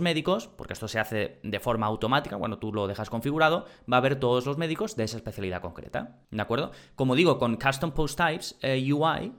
médicos, 0.00 0.48
porque 0.48 0.72
esto 0.72 0.88
se 0.88 0.98
hace 0.98 1.40
de 1.42 1.60
forma 1.60 1.86
automática 1.86 2.38
cuando 2.38 2.58
tú 2.58 2.72
lo 2.72 2.86
dejas 2.86 3.10
configurado, 3.10 3.66
va 3.92 3.98
a 3.98 4.00
ver 4.00 4.16
todos 4.16 4.46
los 4.46 4.56
médicos 4.56 4.96
de 4.96 5.04
esa 5.04 5.18
especialidad 5.18 5.60
concreta. 5.60 6.16
¿De 6.30 6.40
acuerdo? 6.40 6.72
Como 6.94 7.14
digo, 7.14 7.38
con 7.38 7.56
Custom 7.56 7.90
Post 7.90 8.18
Types 8.18 8.58
eh, 8.62 8.90
UI 8.90 9.32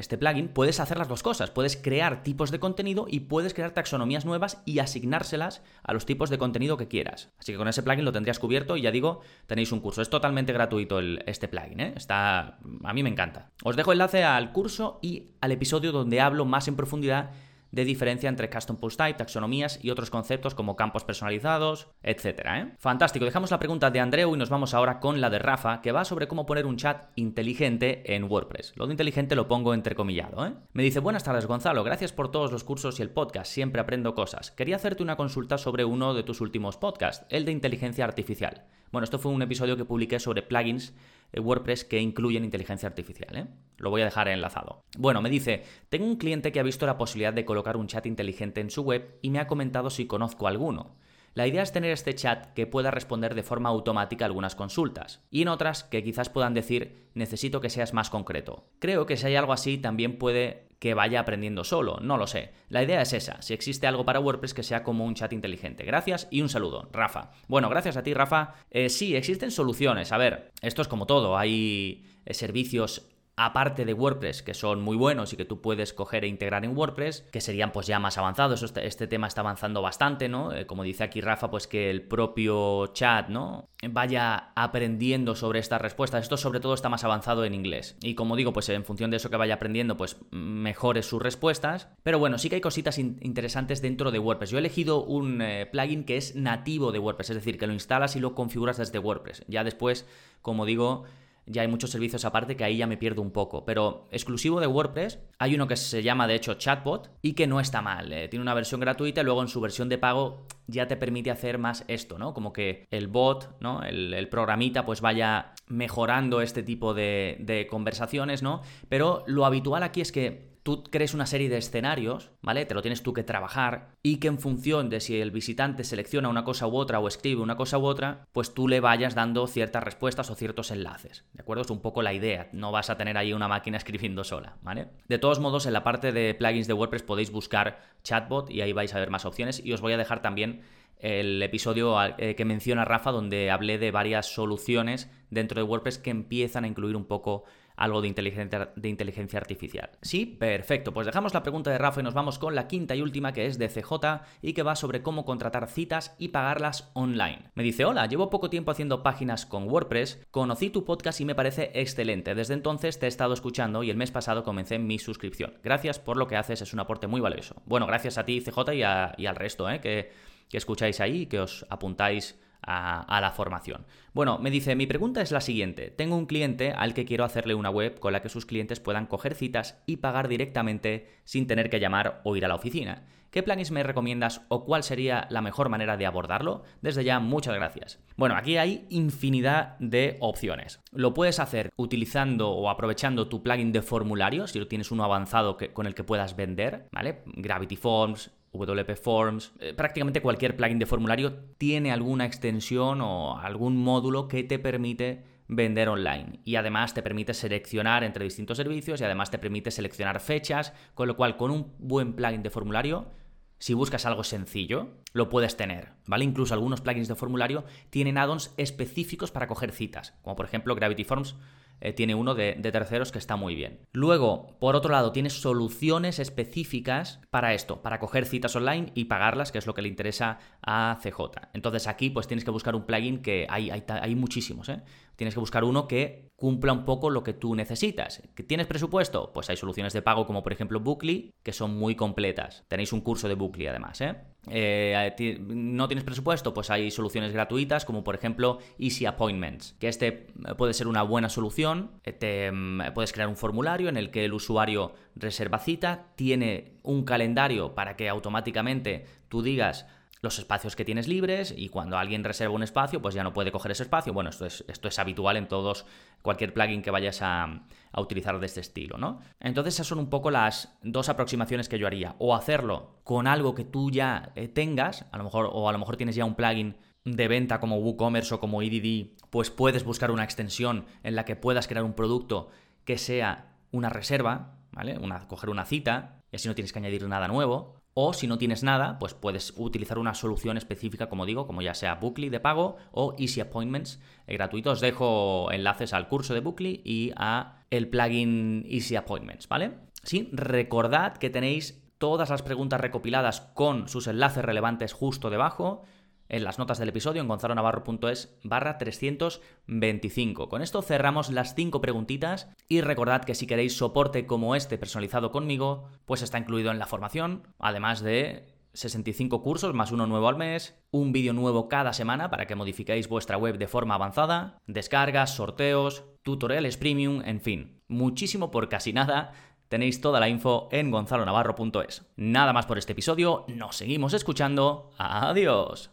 este 0.00 0.18
plugin, 0.18 0.48
puedes 0.48 0.80
hacer 0.80 0.98
las 0.98 1.08
dos 1.08 1.22
cosas. 1.22 1.50
Puedes 1.50 1.76
crear 1.76 2.22
tipos 2.22 2.50
de 2.50 2.58
contenido 2.58 3.06
y 3.08 3.20
puedes 3.20 3.54
crear 3.54 3.72
taxonomías 3.72 4.24
nuevas 4.24 4.62
y 4.64 4.78
asignárselas 4.78 5.62
a 5.82 5.92
los 5.92 6.06
tipos 6.06 6.30
de 6.30 6.38
contenido 6.38 6.76
que 6.76 6.88
quieras. 6.88 7.30
Así 7.38 7.52
que 7.52 7.58
con 7.58 7.68
ese 7.68 7.82
plugin 7.82 8.04
lo 8.04 8.12
tendrías 8.12 8.38
cubierto 8.38 8.76
y 8.76 8.82
ya 8.82 8.90
digo, 8.90 9.20
tenéis 9.46 9.72
un 9.72 9.80
curso. 9.80 10.02
Es 10.02 10.10
totalmente 10.10 10.52
gratuito 10.52 11.00
este 11.00 11.48
plugin, 11.48 11.80
¿eh? 11.80 11.92
Está, 11.96 12.58
a 12.82 12.92
mí 12.92 13.02
me 13.02 13.10
encanta. 13.10 13.50
Os 13.62 13.76
dejo 13.76 13.92
enlace 13.92 14.24
al 14.24 14.52
curso 14.52 14.98
y 15.02 15.30
al 15.40 15.52
episodio 15.52 15.92
donde 15.92 16.20
hablo 16.20 16.44
más 16.44 16.66
en 16.68 16.76
profundidad 16.76 17.30
de 17.72 17.84
diferencia 17.84 18.28
entre 18.28 18.50
custom 18.50 18.76
post 18.76 18.98
type, 18.98 19.14
taxonomías 19.14 19.78
y 19.82 19.90
otros 19.90 20.10
conceptos 20.10 20.54
como 20.54 20.76
campos 20.76 21.04
personalizados, 21.04 21.88
etcétera. 22.02 22.60
¿eh? 22.60 22.74
Fantástico, 22.78 23.24
dejamos 23.24 23.50
la 23.50 23.58
pregunta 23.58 23.90
de 23.90 24.00
Andreu 24.00 24.34
y 24.34 24.38
nos 24.38 24.50
vamos 24.50 24.74
ahora 24.74 25.00
con 25.00 25.20
la 25.20 25.30
de 25.30 25.38
Rafa, 25.38 25.80
que 25.80 25.92
va 25.92 26.04
sobre 26.04 26.28
cómo 26.28 26.46
poner 26.46 26.66
un 26.66 26.76
chat 26.76 27.10
inteligente 27.16 28.14
en 28.14 28.24
WordPress. 28.24 28.72
Lo 28.76 28.86
de 28.86 28.92
inteligente 28.92 29.36
lo 29.36 29.48
pongo 29.48 29.74
entrecomillado. 29.74 30.46
¿eh? 30.46 30.52
Me 30.72 30.82
dice, 30.82 31.00
buenas 31.00 31.24
tardes 31.24 31.46
Gonzalo, 31.46 31.84
gracias 31.84 32.12
por 32.12 32.30
todos 32.30 32.52
los 32.52 32.64
cursos 32.64 32.98
y 32.98 33.02
el 33.02 33.10
podcast, 33.10 33.52
siempre 33.52 33.80
aprendo 33.80 34.14
cosas. 34.14 34.50
Quería 34.50 34.76
hacerte 34.76 35.02
una 35.02 35.16
consulta 35.16 35.58
sobre 35.58 35.84
uno 35.84 36.14
de 36.14 36.22
tus 36.22 36.40
últimos 36.40 36.76
podcasts, 36.76 37.26
el 37.28 37.44
de 37.44 37.52
inteligencia 37.52 38.04
artificial. 38.04 38.64
Bueno, 38.92 39.04
esto 39.04 39.20
fue 39.20 39.30
un 39.30 39.42
episodio 39.42 39.76
que 39.76 39.84
publiqué 39.84 40.18
sobre 40.18 40.42
plugins 40.42 40.94
WordPress 41.38 41.84
que 41.84 42.00
incluyen 42.00 42.44
inteligencia 42.44 42.88
artificial. 42.88 43.36
¿eh? 43.36 43.46
Lo 43.76 43.90
voy 43.90 44.00
a 44.00 44.06
dejar 44.06 44.28
enlazado. 44.28 44.82
Bueno, 44.98 45.22
me 45.22 45.30
dice, 45.30 45.62
tengo 45.88 46.06
un 46.06 46.16
cliente 46.16 46.50
que 46.50 46.58
ha 46.58 46.64
visto 46.64 46.86
la 46.86 46.98
posibilidad 46.98 47.32
de 47.32 47.44
colocar 47.44 47.76
un 47.76 47.86
chat 47.86 48.06
inteligente 48.06 48.60
en 48.60 48.70
su 48.70 48.82
web 48.82 49.18
y 49.22 49.30
me 49.30 49.38
ha 49.38 49.46
comentado 49.46 49.90
si 49.90 50.06
conozco 50.06 50.48
alguno. 50.48 50.96
La 51.34 51.46
idea 51.46 51.62
es 51.62 51.70
tener 51.70 51.92
este 51.92 52.14
chat 52.14 52.52
que 52.54 52.66
pueda 52.66 52.90
responder 52.90 53.36
de 53.36 53.44
forma 53.44 53.68
automática 53.68 54.24
algunas 54.24 54.56
consultas, 54.56 55.22
y 55.30 55.42
en 55.42 55.48
otras 55.48 55.84
que 55.84 56.02
quizás 56.02 56.28
puedan 56.28 56.54
decir 56.54 57.08
necesito 57.14 57.60
que 57.60 57.70
seas 57.70 57.94
más 57.94 58.10
concreto. 58.10 58.64
Creo 58.80 59.06
que 59.06 59.16
si 59.16 59.26
hay 59.26 59.36
algo 59.36 59.52
así 59.52 59.78
también 59.78 60.18
puede 60.18 60.69
que 60.80 60.94
vaya 60.94 61.20
aprendiendo 61.20 61.62
solo, 61.62 61.98
no 62.00 62.16
lo 62.16 62.26
sé. 62.26 62.50
La 62.70 62.82
idea 62.82 63.02
es 63.02 63.12
esa, 63.12 63.40
si 63.42 63.52
existe 63.52 63.86
algo 63.86 64.04
para 64.04 64.18
WordPress 64.18 64.54
que 64.54 64.62
sea 64.62 64.82
como 64.82 65.04
un 65.04 65.14
chat 65.14 65.32
inteligente. 65.32 65.84
Gracias 65.84 66.26
y 66.30 66.40
un 66.40 66.48
saludo, 66.48 66.88
Rafa. 66.90 67.32
Bueno, 67.46 67.68
gracias 67.68 67.98
a 67.98 68.02
ti, 68.02 68.14
Rafa. 68.14 68.54
Eh, 68.70 68.88
sí, 68.88 69.14
existen 69.14 69.50
soluciones. 69.50 70.10
A 70.10 70.18
ver, 70.18 70.50
esto 70.62 70.80
es 70.80 70.88
como 70.88 71.06
todo, 71.06 71.36
hay 71.36 72.06
eh, 72.24 72.34
servicios 72.34 73.06
aparte 73.42 73.86
de 73.86 73.94
WordPress, 73.94 74.42
que 74.42 74.52
son 74.52 74.82
muy 74.82 74.98
buenos 74.98 75.32
y 75.32 75.36
que 75.38 75.46
tú 75.46 75.62
puedes 75.62 75.94
coger 75.94 76.24
e 76.24 76.28
integrar 76.28 76.62
en 76.66 76.76
WordPress, 76.76 77.22
que 77.32 77.40
serían 77.40 77.72
pues 77.72 77.86
ya 77.86 77.98
más 77.98 78.18
avanzados. 78.18 78.62
Este, 78.62 78.86
este 78.86 79.06
tema 79.06 79.28
está 79.28 79.40
avanzando 79.40 79.80
bastante, 79.80 80.28
¿no? 80.28 80.52
Eh, 80.52 80.66
como 80.66 80.82
dice 80.82 81.04
aquí 81.04 81.22
Rafa, 81.22 81.50
pues 81.50 81.66
que 81.66 81.88
el 81.88 82.02
propio 82.02 82.88
chat, 82.88 83.28
¿no? 83.28 83.70
Vaya 83.88 84.52
aprendiendo 84.54 85.34
sobre 85.34 85.58
estas 85.58 85.80
respuestas. 85.80 86.22
Esto 86.22 86.36
sobre 86.36 86.60
todo 86.60 86.74
está 86.74 86.90
más 86.90 87.02
avanzado 87.02 87.46
en 87.46 87.54
inglés. 87.54 87.96
Y 88.02 88.14
como 88.14 88.36
digo, 88.36 88.52
pues 88.52 88.68
en 88.68 88.84
función 88.84 89.10
de 89.10 89.16
eso 89.16 89.30
que 89.30 89.38
vaya 89.38 89.54
aprendiendo, 89.54 89.96
pues 89.96 90.18
mejore 90.30 91.02
sus 91.02 91.22
respuestas. 91.22 91.88
Pero 92.02 92.18
bueno, 92.18 92.36
sí 92.36 92.50
que 92.50 92.56
hay 92.56 92.60
cositas 92.60 92.98
interesantes 92.98 93.80
dentro 93.80 94.10
de 94.10 94.18
WordPress. 94.18 94.50
Yo 94.50 94.58
he 94.58 94.60
elegido 94.60 95.02
un 95.02 95.40
eh, 95.40 95.64
plugin 95.64 96.04
que 96.04 96.18
es 96.18 96.36
nativo 96.36 96.92
de 96.92 96.98
WordPress, 96.98 97.30
es 97.30 97.36
decir, 97.36 97.58
que 97.58 97.66
lo 97.66 97.72
instalas 97.72 98.16
y 98.16 98.20
lo 98.20 98.34
configuras 98.34 98.76
desde 98.76 98.98
WordPress. 98.98 99.44
Ya 99.48 99.64
después, 99.64 100.06
como 100.42 100.66
digo, 100.66 101.06
ya 101.50 101.62
hay 101.62 101.68
muchos 101.68 101.90
servicios 101.90 102.24
aparte 102.24 102.56
que 102.56 102.64
ahí 102.64 102.76
ya 102.76 102.86
me 102.86 102.96
pierdo 102.96 103.22
un 103.22 103.32
poco. 103.32 103.64
Pero 103.64 104.06
exclusivo 104.10 104.60
de 104.60 104.66
WordPress, 104.66 105.18
hay 105.38 105.54
uno 105.54 105.66
que 105.66 105.76
se 105.76 106.02
llama 106.02 106.26
de 106.26 106.36
hecho 106.36 106.54
Chatbot 106.54 107.10
y 107.22 107.32
que 107.34 107.46
no 107.46 107.60
está 107.60 107.82
mal. 107.82 108.12
Eh, 108.12 108.28
tiene 108.28 108.42
una 108.42 108.54
versión 108.54 108.80
gratuita 108.80 109.20
y 109.20 109.24
luego 109.24 109.42
en 109.42 109.48
su 109.48 109.60
versión 109.60 109.88
de 109.88 109.98
pago 109.98 110.46
ya 110.66 110.86
te 110.86 110.96
permite 110.96 111.30
hacer 111.30 111.58
más 111.58 111.84
esto, 111.88 112.18
¿no? 112.18 112.32
Como 112.32 112.52
que 112.52 112.86
el 112.90 113.08
bot, 113.08 113.60
¿no? 113.60 113.82
El, 113.82 114.28
programita 114.30 114.86
pues 114.86 115.00
vaya 115.00 115.54
mejorando 115.66 116.40
este 116.40 116.62
tipo 116.62 116.94
de 116.94 117.66
conversaciones, 117.68 118.42
¿no? 118.42 118.62
Pero 118.88 119.24
lo 119.26 119.44
habitual 119.44 119.82
aquí 119.82 120.00
es 120.00 120.12
que 120.12 120.49
tú 120.62 120.84
crees 120.84 121.14
una 121.14 121.26
serie 121.26 121.48
de 121.48 121.58
escenarios, 121.58 122.30
¿vale? 122.42 122.66
Te 122.66 122.74
lo 122.74 122.82
tienes 122.82 123.02
tú 123.02 123.12
que 123.12 123.22
trabajar 123.22 123.96
y 124.02 124.16
que 124.16 124.28
en 124.28 124.38
función 124.38 124.90
de 124.90 125.00
si 125.00 125.20
el 125.20 125.30
visitante 125.30 125.84
selecciona 125.84 126.28
una 126.28 126.44
cosa 126.44 126.66
u 126.66 126.76
otra 126.76 127.00
o 127.00 127.08
escribe 127.08 127.40
una 127.40 127.56
cosa 127.56 127.78
u 127.78 127.84
otra, 127.84 128.26
pues 128.32 128.54
tú 128.54 128.68
le 128.68 128.80
vayas 128.80 129.14
dando 129.14 129.46
ciertas 129.46 129.82
respuestas 129.82 130.30
o 130.30 130.34
ciertos 130.34 130.70
enlaces, 130.70 131.24
¿de 131.32 131.42
acuerdo? 131.42 131.62
Es 131.62 131.70
un 131.70 131.80
poco 131.80 132.02
la 132.02 132.12
idea, 132.12 132.48
no 132.52 132.72
vas 132.72 132.90
a 132.90 132.96
tener 132.96 133.16
ahí 133.16 133.32
una 133.32 133.48
máquina 133.48 133.76
escribiendo 133.78 134.24
sola, 134.24 134.56
¿vale? 134.62 134.88
De 135.08 135.18
todos 135.18 135.40
modos, 135.40 135.66
en 135.66 135.72
la 135.72 135.84
parte 135.84 136.12
de 136.12 136.34
plugins 136.34 136.66
de 136.66 136.74
WordPress 136.74 137.02
podéis 137.02 137.30
buscar 137.30 137.80
chatbot 138.02 138.50
y 138.50 138.60
ahí 138.60 138.72
vais 138.72 138.94
a 138.94 139.00
ver 139.00 139.10
más 139.10 139.24
opciones 139.24 139.64
y 139.64 139.72
os 139.72 139.80
voy 139.80 139.92
a 139.92 139.98
dejar 139.98 140.22
también 140.22 140.62
el 141.00 141.42
episodio 141.42 141.96
eh, 142.18 142.34
que 142.34 142.44
menciona 142.44 142.84
Rafa 142.84 143.10
donde 143.10 143.50
hablé 143.50 143.78
de 143.78 143.90
varias 143.90 144.26
soluciones 144.26 145.10
dentro 145.30 145.60
de 145.60 145.68
WordPress 145.68 145.98
que 145.98 146.10
empiezan 146.10 146.64
a 146.64 146.68
incluir 146.68 146.94
un 146.94 147.06
poco 147.06 147.44
algo 147.80 148.02
de 148.02 148.08
inteligencia, 148.08 149.38
artificial. 149.38 149.90
Sí, 150.02 150.26
perfecto. 150.26 150.92
Pues 150.92 151.06
dejamos 151.06 151.32
la 151.32 151.42
pregunta 151.42 151.70
de 151.70 151.78
Rafa 151.78 152.00
y 152.00 152.04
nos 152.04 152.12
vamos 152.12 152.38
con 152.38 152.54
la 152.54 152.68
quinta 152.68 152.94
y 152.94 153.00
última 153.00 153.32
que 153.32 153.46
es 153.46 153.58
de 153.58 153.68
CJ 153.68 154.20
y 154.42 154.52
que 154.52 154.62
va 154.62 154.76
sobre 154.76 155.02
cómo 155.02 155.24
contratar 155.24 155.66
citas 155.66 156.14
y 156.18 156.28
pagarlas 156.28 156.90
online. 156.92 157.50
Me 157.54 157.62
dice, 157.62 157.86
hola, 157.86 158.06
llevo 158.06 158.28
poco 158.28 158.50
tiempo 158.50 158.70
haciendo 158.70 159.02
páginas 159.02 159.46
con 159.46 159.66
WordPress, 159.66 160.26
conocí 160.30 160.68
tu 160.68 160.84
podcast 160.84 161.22
y 161.22 161.24
me 161.24 161.34
parece 161.34 161.70
excelente. 161.74 162.34
Desde 162.34 162.52
entonces 162.52 162.98
te 162.98 163.06
he 163.06 163.08
estado 163.08 163.32
escuchando 163.32 163.82
y 163.82 163.88
el 163.88 163.96
mes 163.96 164.10
pasado 164.10 164.44
comencé 164.44 164.78
mi 164.78 164.98
suscripción. 164.98 165.54
Gracias 165.64 165.98
por 165.98 166.18
lo 166.18 166.26
que 166.26 166.36
haces, 166.36 166.60
es 166.60 166.74
un 166.74 166.80
aporte 166.80 167.06
muy 167.06 167.22
valioso. 167.22 167.62
Bueno, 167.64 167.86
gracias 167.86 168.18
a 168.18 168.26
ti 168.26 168.42
CJ 168.42 168.74
y, 168.74 168.82
al 168.82 169.36
resto, 169.36 169.70
¿eh? 169.70 169.80
que, 169.80 170.12
que 170.50 170.58
escucháis 170.58 171.00
ahí 171.00 171.22
y 171.22 171.26
que 171.26 171.40
os 171.40 171.64
apuntáis 171.70 172.38
a, 172.62 173.20
la 173.20 173.30
formación. 173.30 173.86
Bueno, 174.12 174.38
me 174.38 174.50
dice, 174.50 174.74
mi 174.74 174.86
pregunta 174.86 175.20
es 175.20 175.30
la 175.30 175.40
siguiente. 175.40 175.90
Tengo 175.90 176.16
un 176.16 176.26
cliente 176.26 176.72
al 176.72 176.94
que 176.94 177.04
quiero 177.04 177.24
hacerle 177.24 177.54
una 177.54 177.70
web 177.70 177.98
con 178.00 178.12
la 178.12 178.22
que 178.22 178.28
sus 178.28 178.46
clientes 178.46 178.80
puedan 178.80 179.06
coger 179.06 179.34
citas 179.34 179.82
y 179.86 179.96
pagar 179.96 180.28
directamente 180.28 181.08
sin 181.24 181.46
tener 181.46 181.70
que 181.70 181.80
llamar 181.80 182.20
o 182.24 182.36
ir 182.36 182.44
a 182.44 182.48
la 182.48 182.54
oficina. 182.54 183.04
¿Qué 183.30 183.44
plugins 183.44 183.70
me 183.70 183.84
recomiendas 183.84 184.42
o 184.48 184.64
cuál 184.64 184.82
sería 184.82 185.28
la 185.30 185.40
mejor 185.40 185.68
manera 185.68 185.96
de 185.96 186.04
abordarlo? 186.04 186.64
Desde 186.82 187.04
ya, 187.04 187.20
muchas 187.20 187.54
gracias. 187.54 188.00
Bueno, 188.16 188.34
aquí 188.34 188.56
hay 188.56 188.86
infinidad 188.90 189.78
de 189.78 190.16
opciones. 190.18 190.80
Lo 190.90 191.14
puedes 191.14 191.38
hacer 191.38 191.70
utilizando 191.76 192.50
o 192.50 192.68
aprovechando 192.68 193.28
tu 193.28 193.44
plugin 193.44 193.70
de 193.70 193.82
formulario, 193.82 194.48
si 194.48 194.64
tienes 194.66 194.90
uno 194.90 195.04
avanzado 195.04 195.56
con 195.72 195.86
el 195.86 195.94
que 195.94 196.02
puedas 196.02 196.34
vender, 196.34 196.88
¿vale? 196.90 197.22
Gravity 197.26 197.76
Forms, 197.76 198.32
WP 198.52 198.96
Forms, 198.96 199.52
eh, 199.60 199.74
prácticamente 199.74 200.22
cualquier 200.22 200.56
plugin 200.56 200.78
de 200.78 200.86
formulario 200.86 201.34
tiene 201.58 201.92
alguna 201.92 202.26
extensión 202.26 203.00
o 203.00 203.38
algún 203.38 203.76
módulo 203.76 204.28
que 204.28 204.42
te 204.42 204.58
permite 204.58 205.24
vender 205.46 205.88
online 205.88 206.40
y 206.44 206.56
además 206.56 206.94
te 206.94 207.02
permite 207.02 207.34
seleccionar 207.34 208.04
entre 208.04 208.24
distintos 208.24 208.56
servicios 208.56 209.00
y 209.00 209.04
además 209.04 209.30
te 209.30 209.38
permite 209.38 209.70
seleccionar 209.70 210.20
fechas, 210.20 210.72
con 210.94 211.08
lo 211.08 211.16
cual 211.16 211.36
con 211.36 211.50
un 211.50 211.74
buen 211.78 212.14
plugin 212.14 212.42
de 212.42 212.50
formulario, 212.50 213.10
si 213.58 213.74
buscas 213.74 214.06
algo 214.06 214.24
sencillo, 214.24 214.96
lo 215.12 215.28
puedes 215.28 215.56
tener, 215.56 215.90
¿vale? 216.06 216.24
Incluso 216.24 216.54
algunos 216.54 216.80
plugins 216.80 217.08
de 217.08 217.14
formulario 217.14 217.64
tienen 217.90 218.16
add-ons 218.16 218.54
específicos 218.56 219.30
para 219.30 219.48
coger 219.48 219.72
citas, 219.72 220.14
como 220.22 220.34
por 220.34 220.46
ejemplo 220.46 220.74
Gravity 220.74 221.04
Forms 221.04 221.36
eh, 221.80 221.92
tiene 221.92 222.14
uno 222.14 222.34
de, 222.34 222.54
terceros 222.54 223.12
que 223.12 223.18
está 223.18 223.36
muy 223.36 223.54
bien. 223.54 223.80
Luego, 223.92 224.56
por 224.58 224.76
otro 224.76 224.90
lado, 224.90 225.12
tienes 225.12 225.40
soluciones 225.40 226.18
específicas 226.18 227.20
para 227.30 227.54
esto, 227.54 227.82
para 227.82 227.98
coger 227.98 228.26
citas 228.26 228.54
online 228.56 228.92
y 228.94 229.06
pagarlas, 229.06 229.52
que 229.52 229.58
es 229.58 229.66
lo 229.66 229.74
que 229.74 229.82
le 229.82 229.88
interesa 229.88 230.38
a 230.62 230.98
CJ. 231.02 231.48
Entonces 231.54 231.86
aquí 231.86 232.10
pues 232.10 232.26
tienes 232.26 232.44
que 232.44 232.50
buscar 232.50 232.74
un 232.74 232.86
plugin 232.86 233.22
que 233.22 233.46
hay, 233.48 233.70
hay, 233.70 233.82
hay 233.88 234.14
muchísimos, 234.14 234.68
¿eh? 234.68 234.82
Tienes 235.16 235.34
que 235.34 235.40
buscar 235.40 235.64
uno 235.64 235.86
que 235.86 236.29
cumpla 236.40 236.72
un 236.72 236.86
poco 236.86 237.10
lo 237.10 237.22
que 237.22 237.34
tú 237.34 237.54
necesitas. 237.54 238.22
¿Que 238.34 238.42
¿Tienes 238.42 238.66
presupuesto? 238.66 239.30
Pues 239.32 239.50
hay 239.50 239.58
soluciones 239.58 239.92
de 239.92 240.00
pago 240.00 240.26
como 240.26 240.42
por 240.42 240.54
ejemplo 240.54 240.80
Bookly, 240.80 241.34
que 241.42 241.52
son 241.52 241.76
muy 241.76 241.94
completas. 241.94 242.64
Tenéis 242.66 242.94
un 242.94 243.02
curso 243.02 243.28
de 243.28 243.34
Bookly 243.34 243.66
además, 243.66 244.00
¿eh? 244.00 244.16
Eh, 244.48 245.38
no 245.38 245.86
tienes 245.86 246.02
presupuesto, 246.02 246.54
pues 246.54 246.70
hay 246.70 246.90
soluciones 246.90 247.34
gratuitas 247.34 247.84
como 247.84 248.02
por 248.02 248.14
ejemplo 248.14 248.58
Easy 248.78 249.04
Appointments, 249.04 249.76
que 249.78 249.88
este 249.88 250.28
puede 250.56 250.72
ser 250.72 250.88
una 250.88 251.02
buena 251.02 251.28
solución. 251.28 251.90
Eh, 252.04 252.14
te, 252.14 252.50
mm, 252.50 252.94
puedes 252.94 253.12
crear 253.12 253.28
un 253.28 253.36
formulario 253.36 253.90
en 253.90 253.98
el 253.98 254.10
que 254.10 254.24
el 254.24 254.32
usuario 254.32 254.94
reserva 255.14 255.58
cita, 255.58 256.06
tiene 256.16 256.78
un 256.82 257.04
calendario 257.04 257.74
para 257.74 257.96
que 257.96 258.08
automáticamente 258.08 259.04
tú 259.28 259.42
digas 259.42 259.86
los 260.22 260.38
espacios 260.38 260.76
que 260.76 260.84
tienes 260.84 261.08
libres 261.08 261.54
y 261.56 261.68
cuando 261.68 261.96
alguien 261.96 262.24
reserva 262.24 262.54
un 262.54 262.62
espacio, 262.62 263.00
pues 263.00 263.14
ya 263.14 263.22
no 263.22 263.32
puede 263.32 263.52
coger 263.52 263.72
ese 263.72 263.84
espacio. 263.84 264.12
Bueno, 264.12 264.30
esto 264.30 264.46
es, 264.46 264.64
esto 264.68 264.88
es 264.88 264.98
habitual 264.98 265.36
en 265.36 265.48
todos, 265.48 265.86
cualquier 266.22 266.52
plugin 266.52 266.82
que 266.82 266.90
vayas 266.90 267.20
a, 267.22 267.62
utilizar 267.96 268.38
de 268.38 268.46
este 268.46 268.60
estilo, 268.60 268.98
¿no? 268.98 269.20
Entonces 269.40 269.74
esas 269.74 269.86
son 269.86 269.98
un 269.98 270.10
poco 270.10 270.30
las 270.30 270.76
dos 270.82 271.08
aproximaciones 271.08 271.68
que 271.68 271.78
yo 271.78 271.86
haría. 271.86 272.14
O 272.18 272.34
hacerlo 272.34 273.00
con 273.02 273.26
algo 273.26 273.54
que 273.54 273.64
tú 273.64 273.90
ya 273.90 274.32
eh, 274.36 274.48
tengas, 274.48 275.06
a 275.10 275.18
lo 275.18 275.24
mejor, 275.24 275.50
o 275.52 275.68
a 275.68 275.72
lo 275.72 275.78
mejor 275.78 275.96
tienes 275.96 276.14
ya 276.14 276.24
un 276.24 276.34
plugin 276.34 276.76
de 277.04 277.28
venta 277.28 277.60
como 277.60 277.78
WooCommerce 277.78 278.34
o 278.34 278.40
como 278.40 278.62
EDD, 278.62 279.16
pues 279.30 279.50
puedes 279.50 279.84
buscar 279.84 280.10
una 280.10 280.24
extensión 280.24 280.84
en 281.02 281.16
la 281.16 281.24
que 281.24 281.36
puedas 281.36 281.66
crear 281.66 281.84
un 281.84 281.94
producto 281.94 282.50
que 282.84 282.98
sea 282.98 283.56
una 283.72 283.88
reserva, 283.88 284.58
¿vale? 284.72 284.98
Una, 284.98 285.26
coger 285.26 285.50
una 285.50 285.64
cita, 285.64 286.20
y 286.30 286.36
así 286.36 286.48
no 286.48 286.54
tienes 286.54 286.72
que 286.72 286.78
añadir 286.78 287.06
nada 287.08 287.28
nuevo. 287.28 287.79
O 288.02 288.14
si 288.14 288.26
no 288.26 288.38
tienes 288.38 288.62
nada, 288.62 288.98
pues 288.98 289.12
puedes 289.12 289.52
utilizar 289.58 289.98
una 289.98 290.14
solución 290.14 290.56
específica, 290.56 291.10
como 291.10 291.26
digo, 291.26 291.46
como 291.46 291.60
ya 291.60 291.74
sea 291.74 291.96
Bookly 291.96 292.30
de 292.30 292.40
pago 292.40 292.78
o 292.92 293.14
Easy 293.18 293.42
Appointments 293.42 294.00
eh, 294.26 294.32
gratuitos. 294.32 294.72
Os 294.72 294.80
dejo 294.80 295.52
enlaces 295.52 295.92
al 295.92 296.08
curso 296.08 296.32
de 296.32 296.40
Bookly 296.40 296.80
y 296.82 297.12
a 297.16 297.62
el 297.68 297.90
plugin 297.90 298.64
Easy 298.66 298.96
Appointments, 298.96 299.48
¿vale? 299.48 299.72
Sí, 300.02 300.30
recordad 300.32 301.18
que 301.18 301.28
tenéis 301.28 301.84
todas 301.98 302.30
las 302.30 302.40
preguntas 302.40 302.80
recopiladas 302.80 303.42
con 303.52 303.86
sus 303.86 304.06
enlaces 304.06 304.46
relevantes 304.46 304.94
justo 304.94 305.28
debajo 305.28 305.82
en 306.30 306.44
las 306.44 306.58
notas 306.58 306.78
del 306.78 306.88
episodio 306.88 307.20
en 307.20 307.28
gonzalonavarro.es 307.28 308.38
barra 308.42 308.78
325. 308.78 310.48
Con 310.48 310.62
esto 310.62 310.80
cerramos 310.82 311.30
las 311.30 311.54
5 311.54 311.80
preguntitas 311.80 312.48
y 312.68 312.80
recordad 312.80 313.24
que 313.24 313.34
si 313.34 313.46
queréis 313.46 313.76
soporte 313.76 314.26
como 314.26 314.54
este 314.54 314.78
personalizado 314.78 315.30
conmigo, 315.30 315.88
pues 316.06 316.22
está 316.22 316.38
incluido 316.38 316.70
en 316.70 316.78
la 316.78 316.86
formación, 316.86 317.42
además 317.58 318.00
de 318.00 318.46
65 318.72 319.42
cursos 319.42 319.74
más 319.74 319.92
uno 319.92 320.06
nuevo 320.06 320.28
al 320.28 320.36
mes, 320.36 320.80
un 320.90 321.12
vídeo 321.12 321.32
nuevo 321.32 321.68
cada 321.68 321.92
semana 321.92 322.30
para 322.30 322.46
que 322.46 322.54
modifiquéis 322.54 323.08
vuestra 323.08 323.36
web 323.36 323.58
de 323.58 323.68
forma 323.68 323.96
avanzada, 323.96 324.58
descargas, 324.66 325.34
sorteos, 325.34 326.04
tutoriales 326.22 326.76
premium, 326.76 327.22
en 327.24 327.40
fin, 327.40 327.80
muchísimo 327.88 328.50
por 328.50 328.68
casi 328.68 328.92
nada. 328.92 329.32
Tenéis 329.68 330.00
toda 330.00 330.18
la 330.18 330.28
info 330.28 330.68
en 330.72 330.90
gonzalonavarro.es. 330.90 332.10
Nada 332.16 332.52
más 332.52 332.66
por 332.66 332.76
este 332.76 332.92
episodio, 332.92 333.44
nos 333.46 333.76
seguimos 333.76 334.14
escuchando. 334.14 334.90
Adiós. 334.98 335.92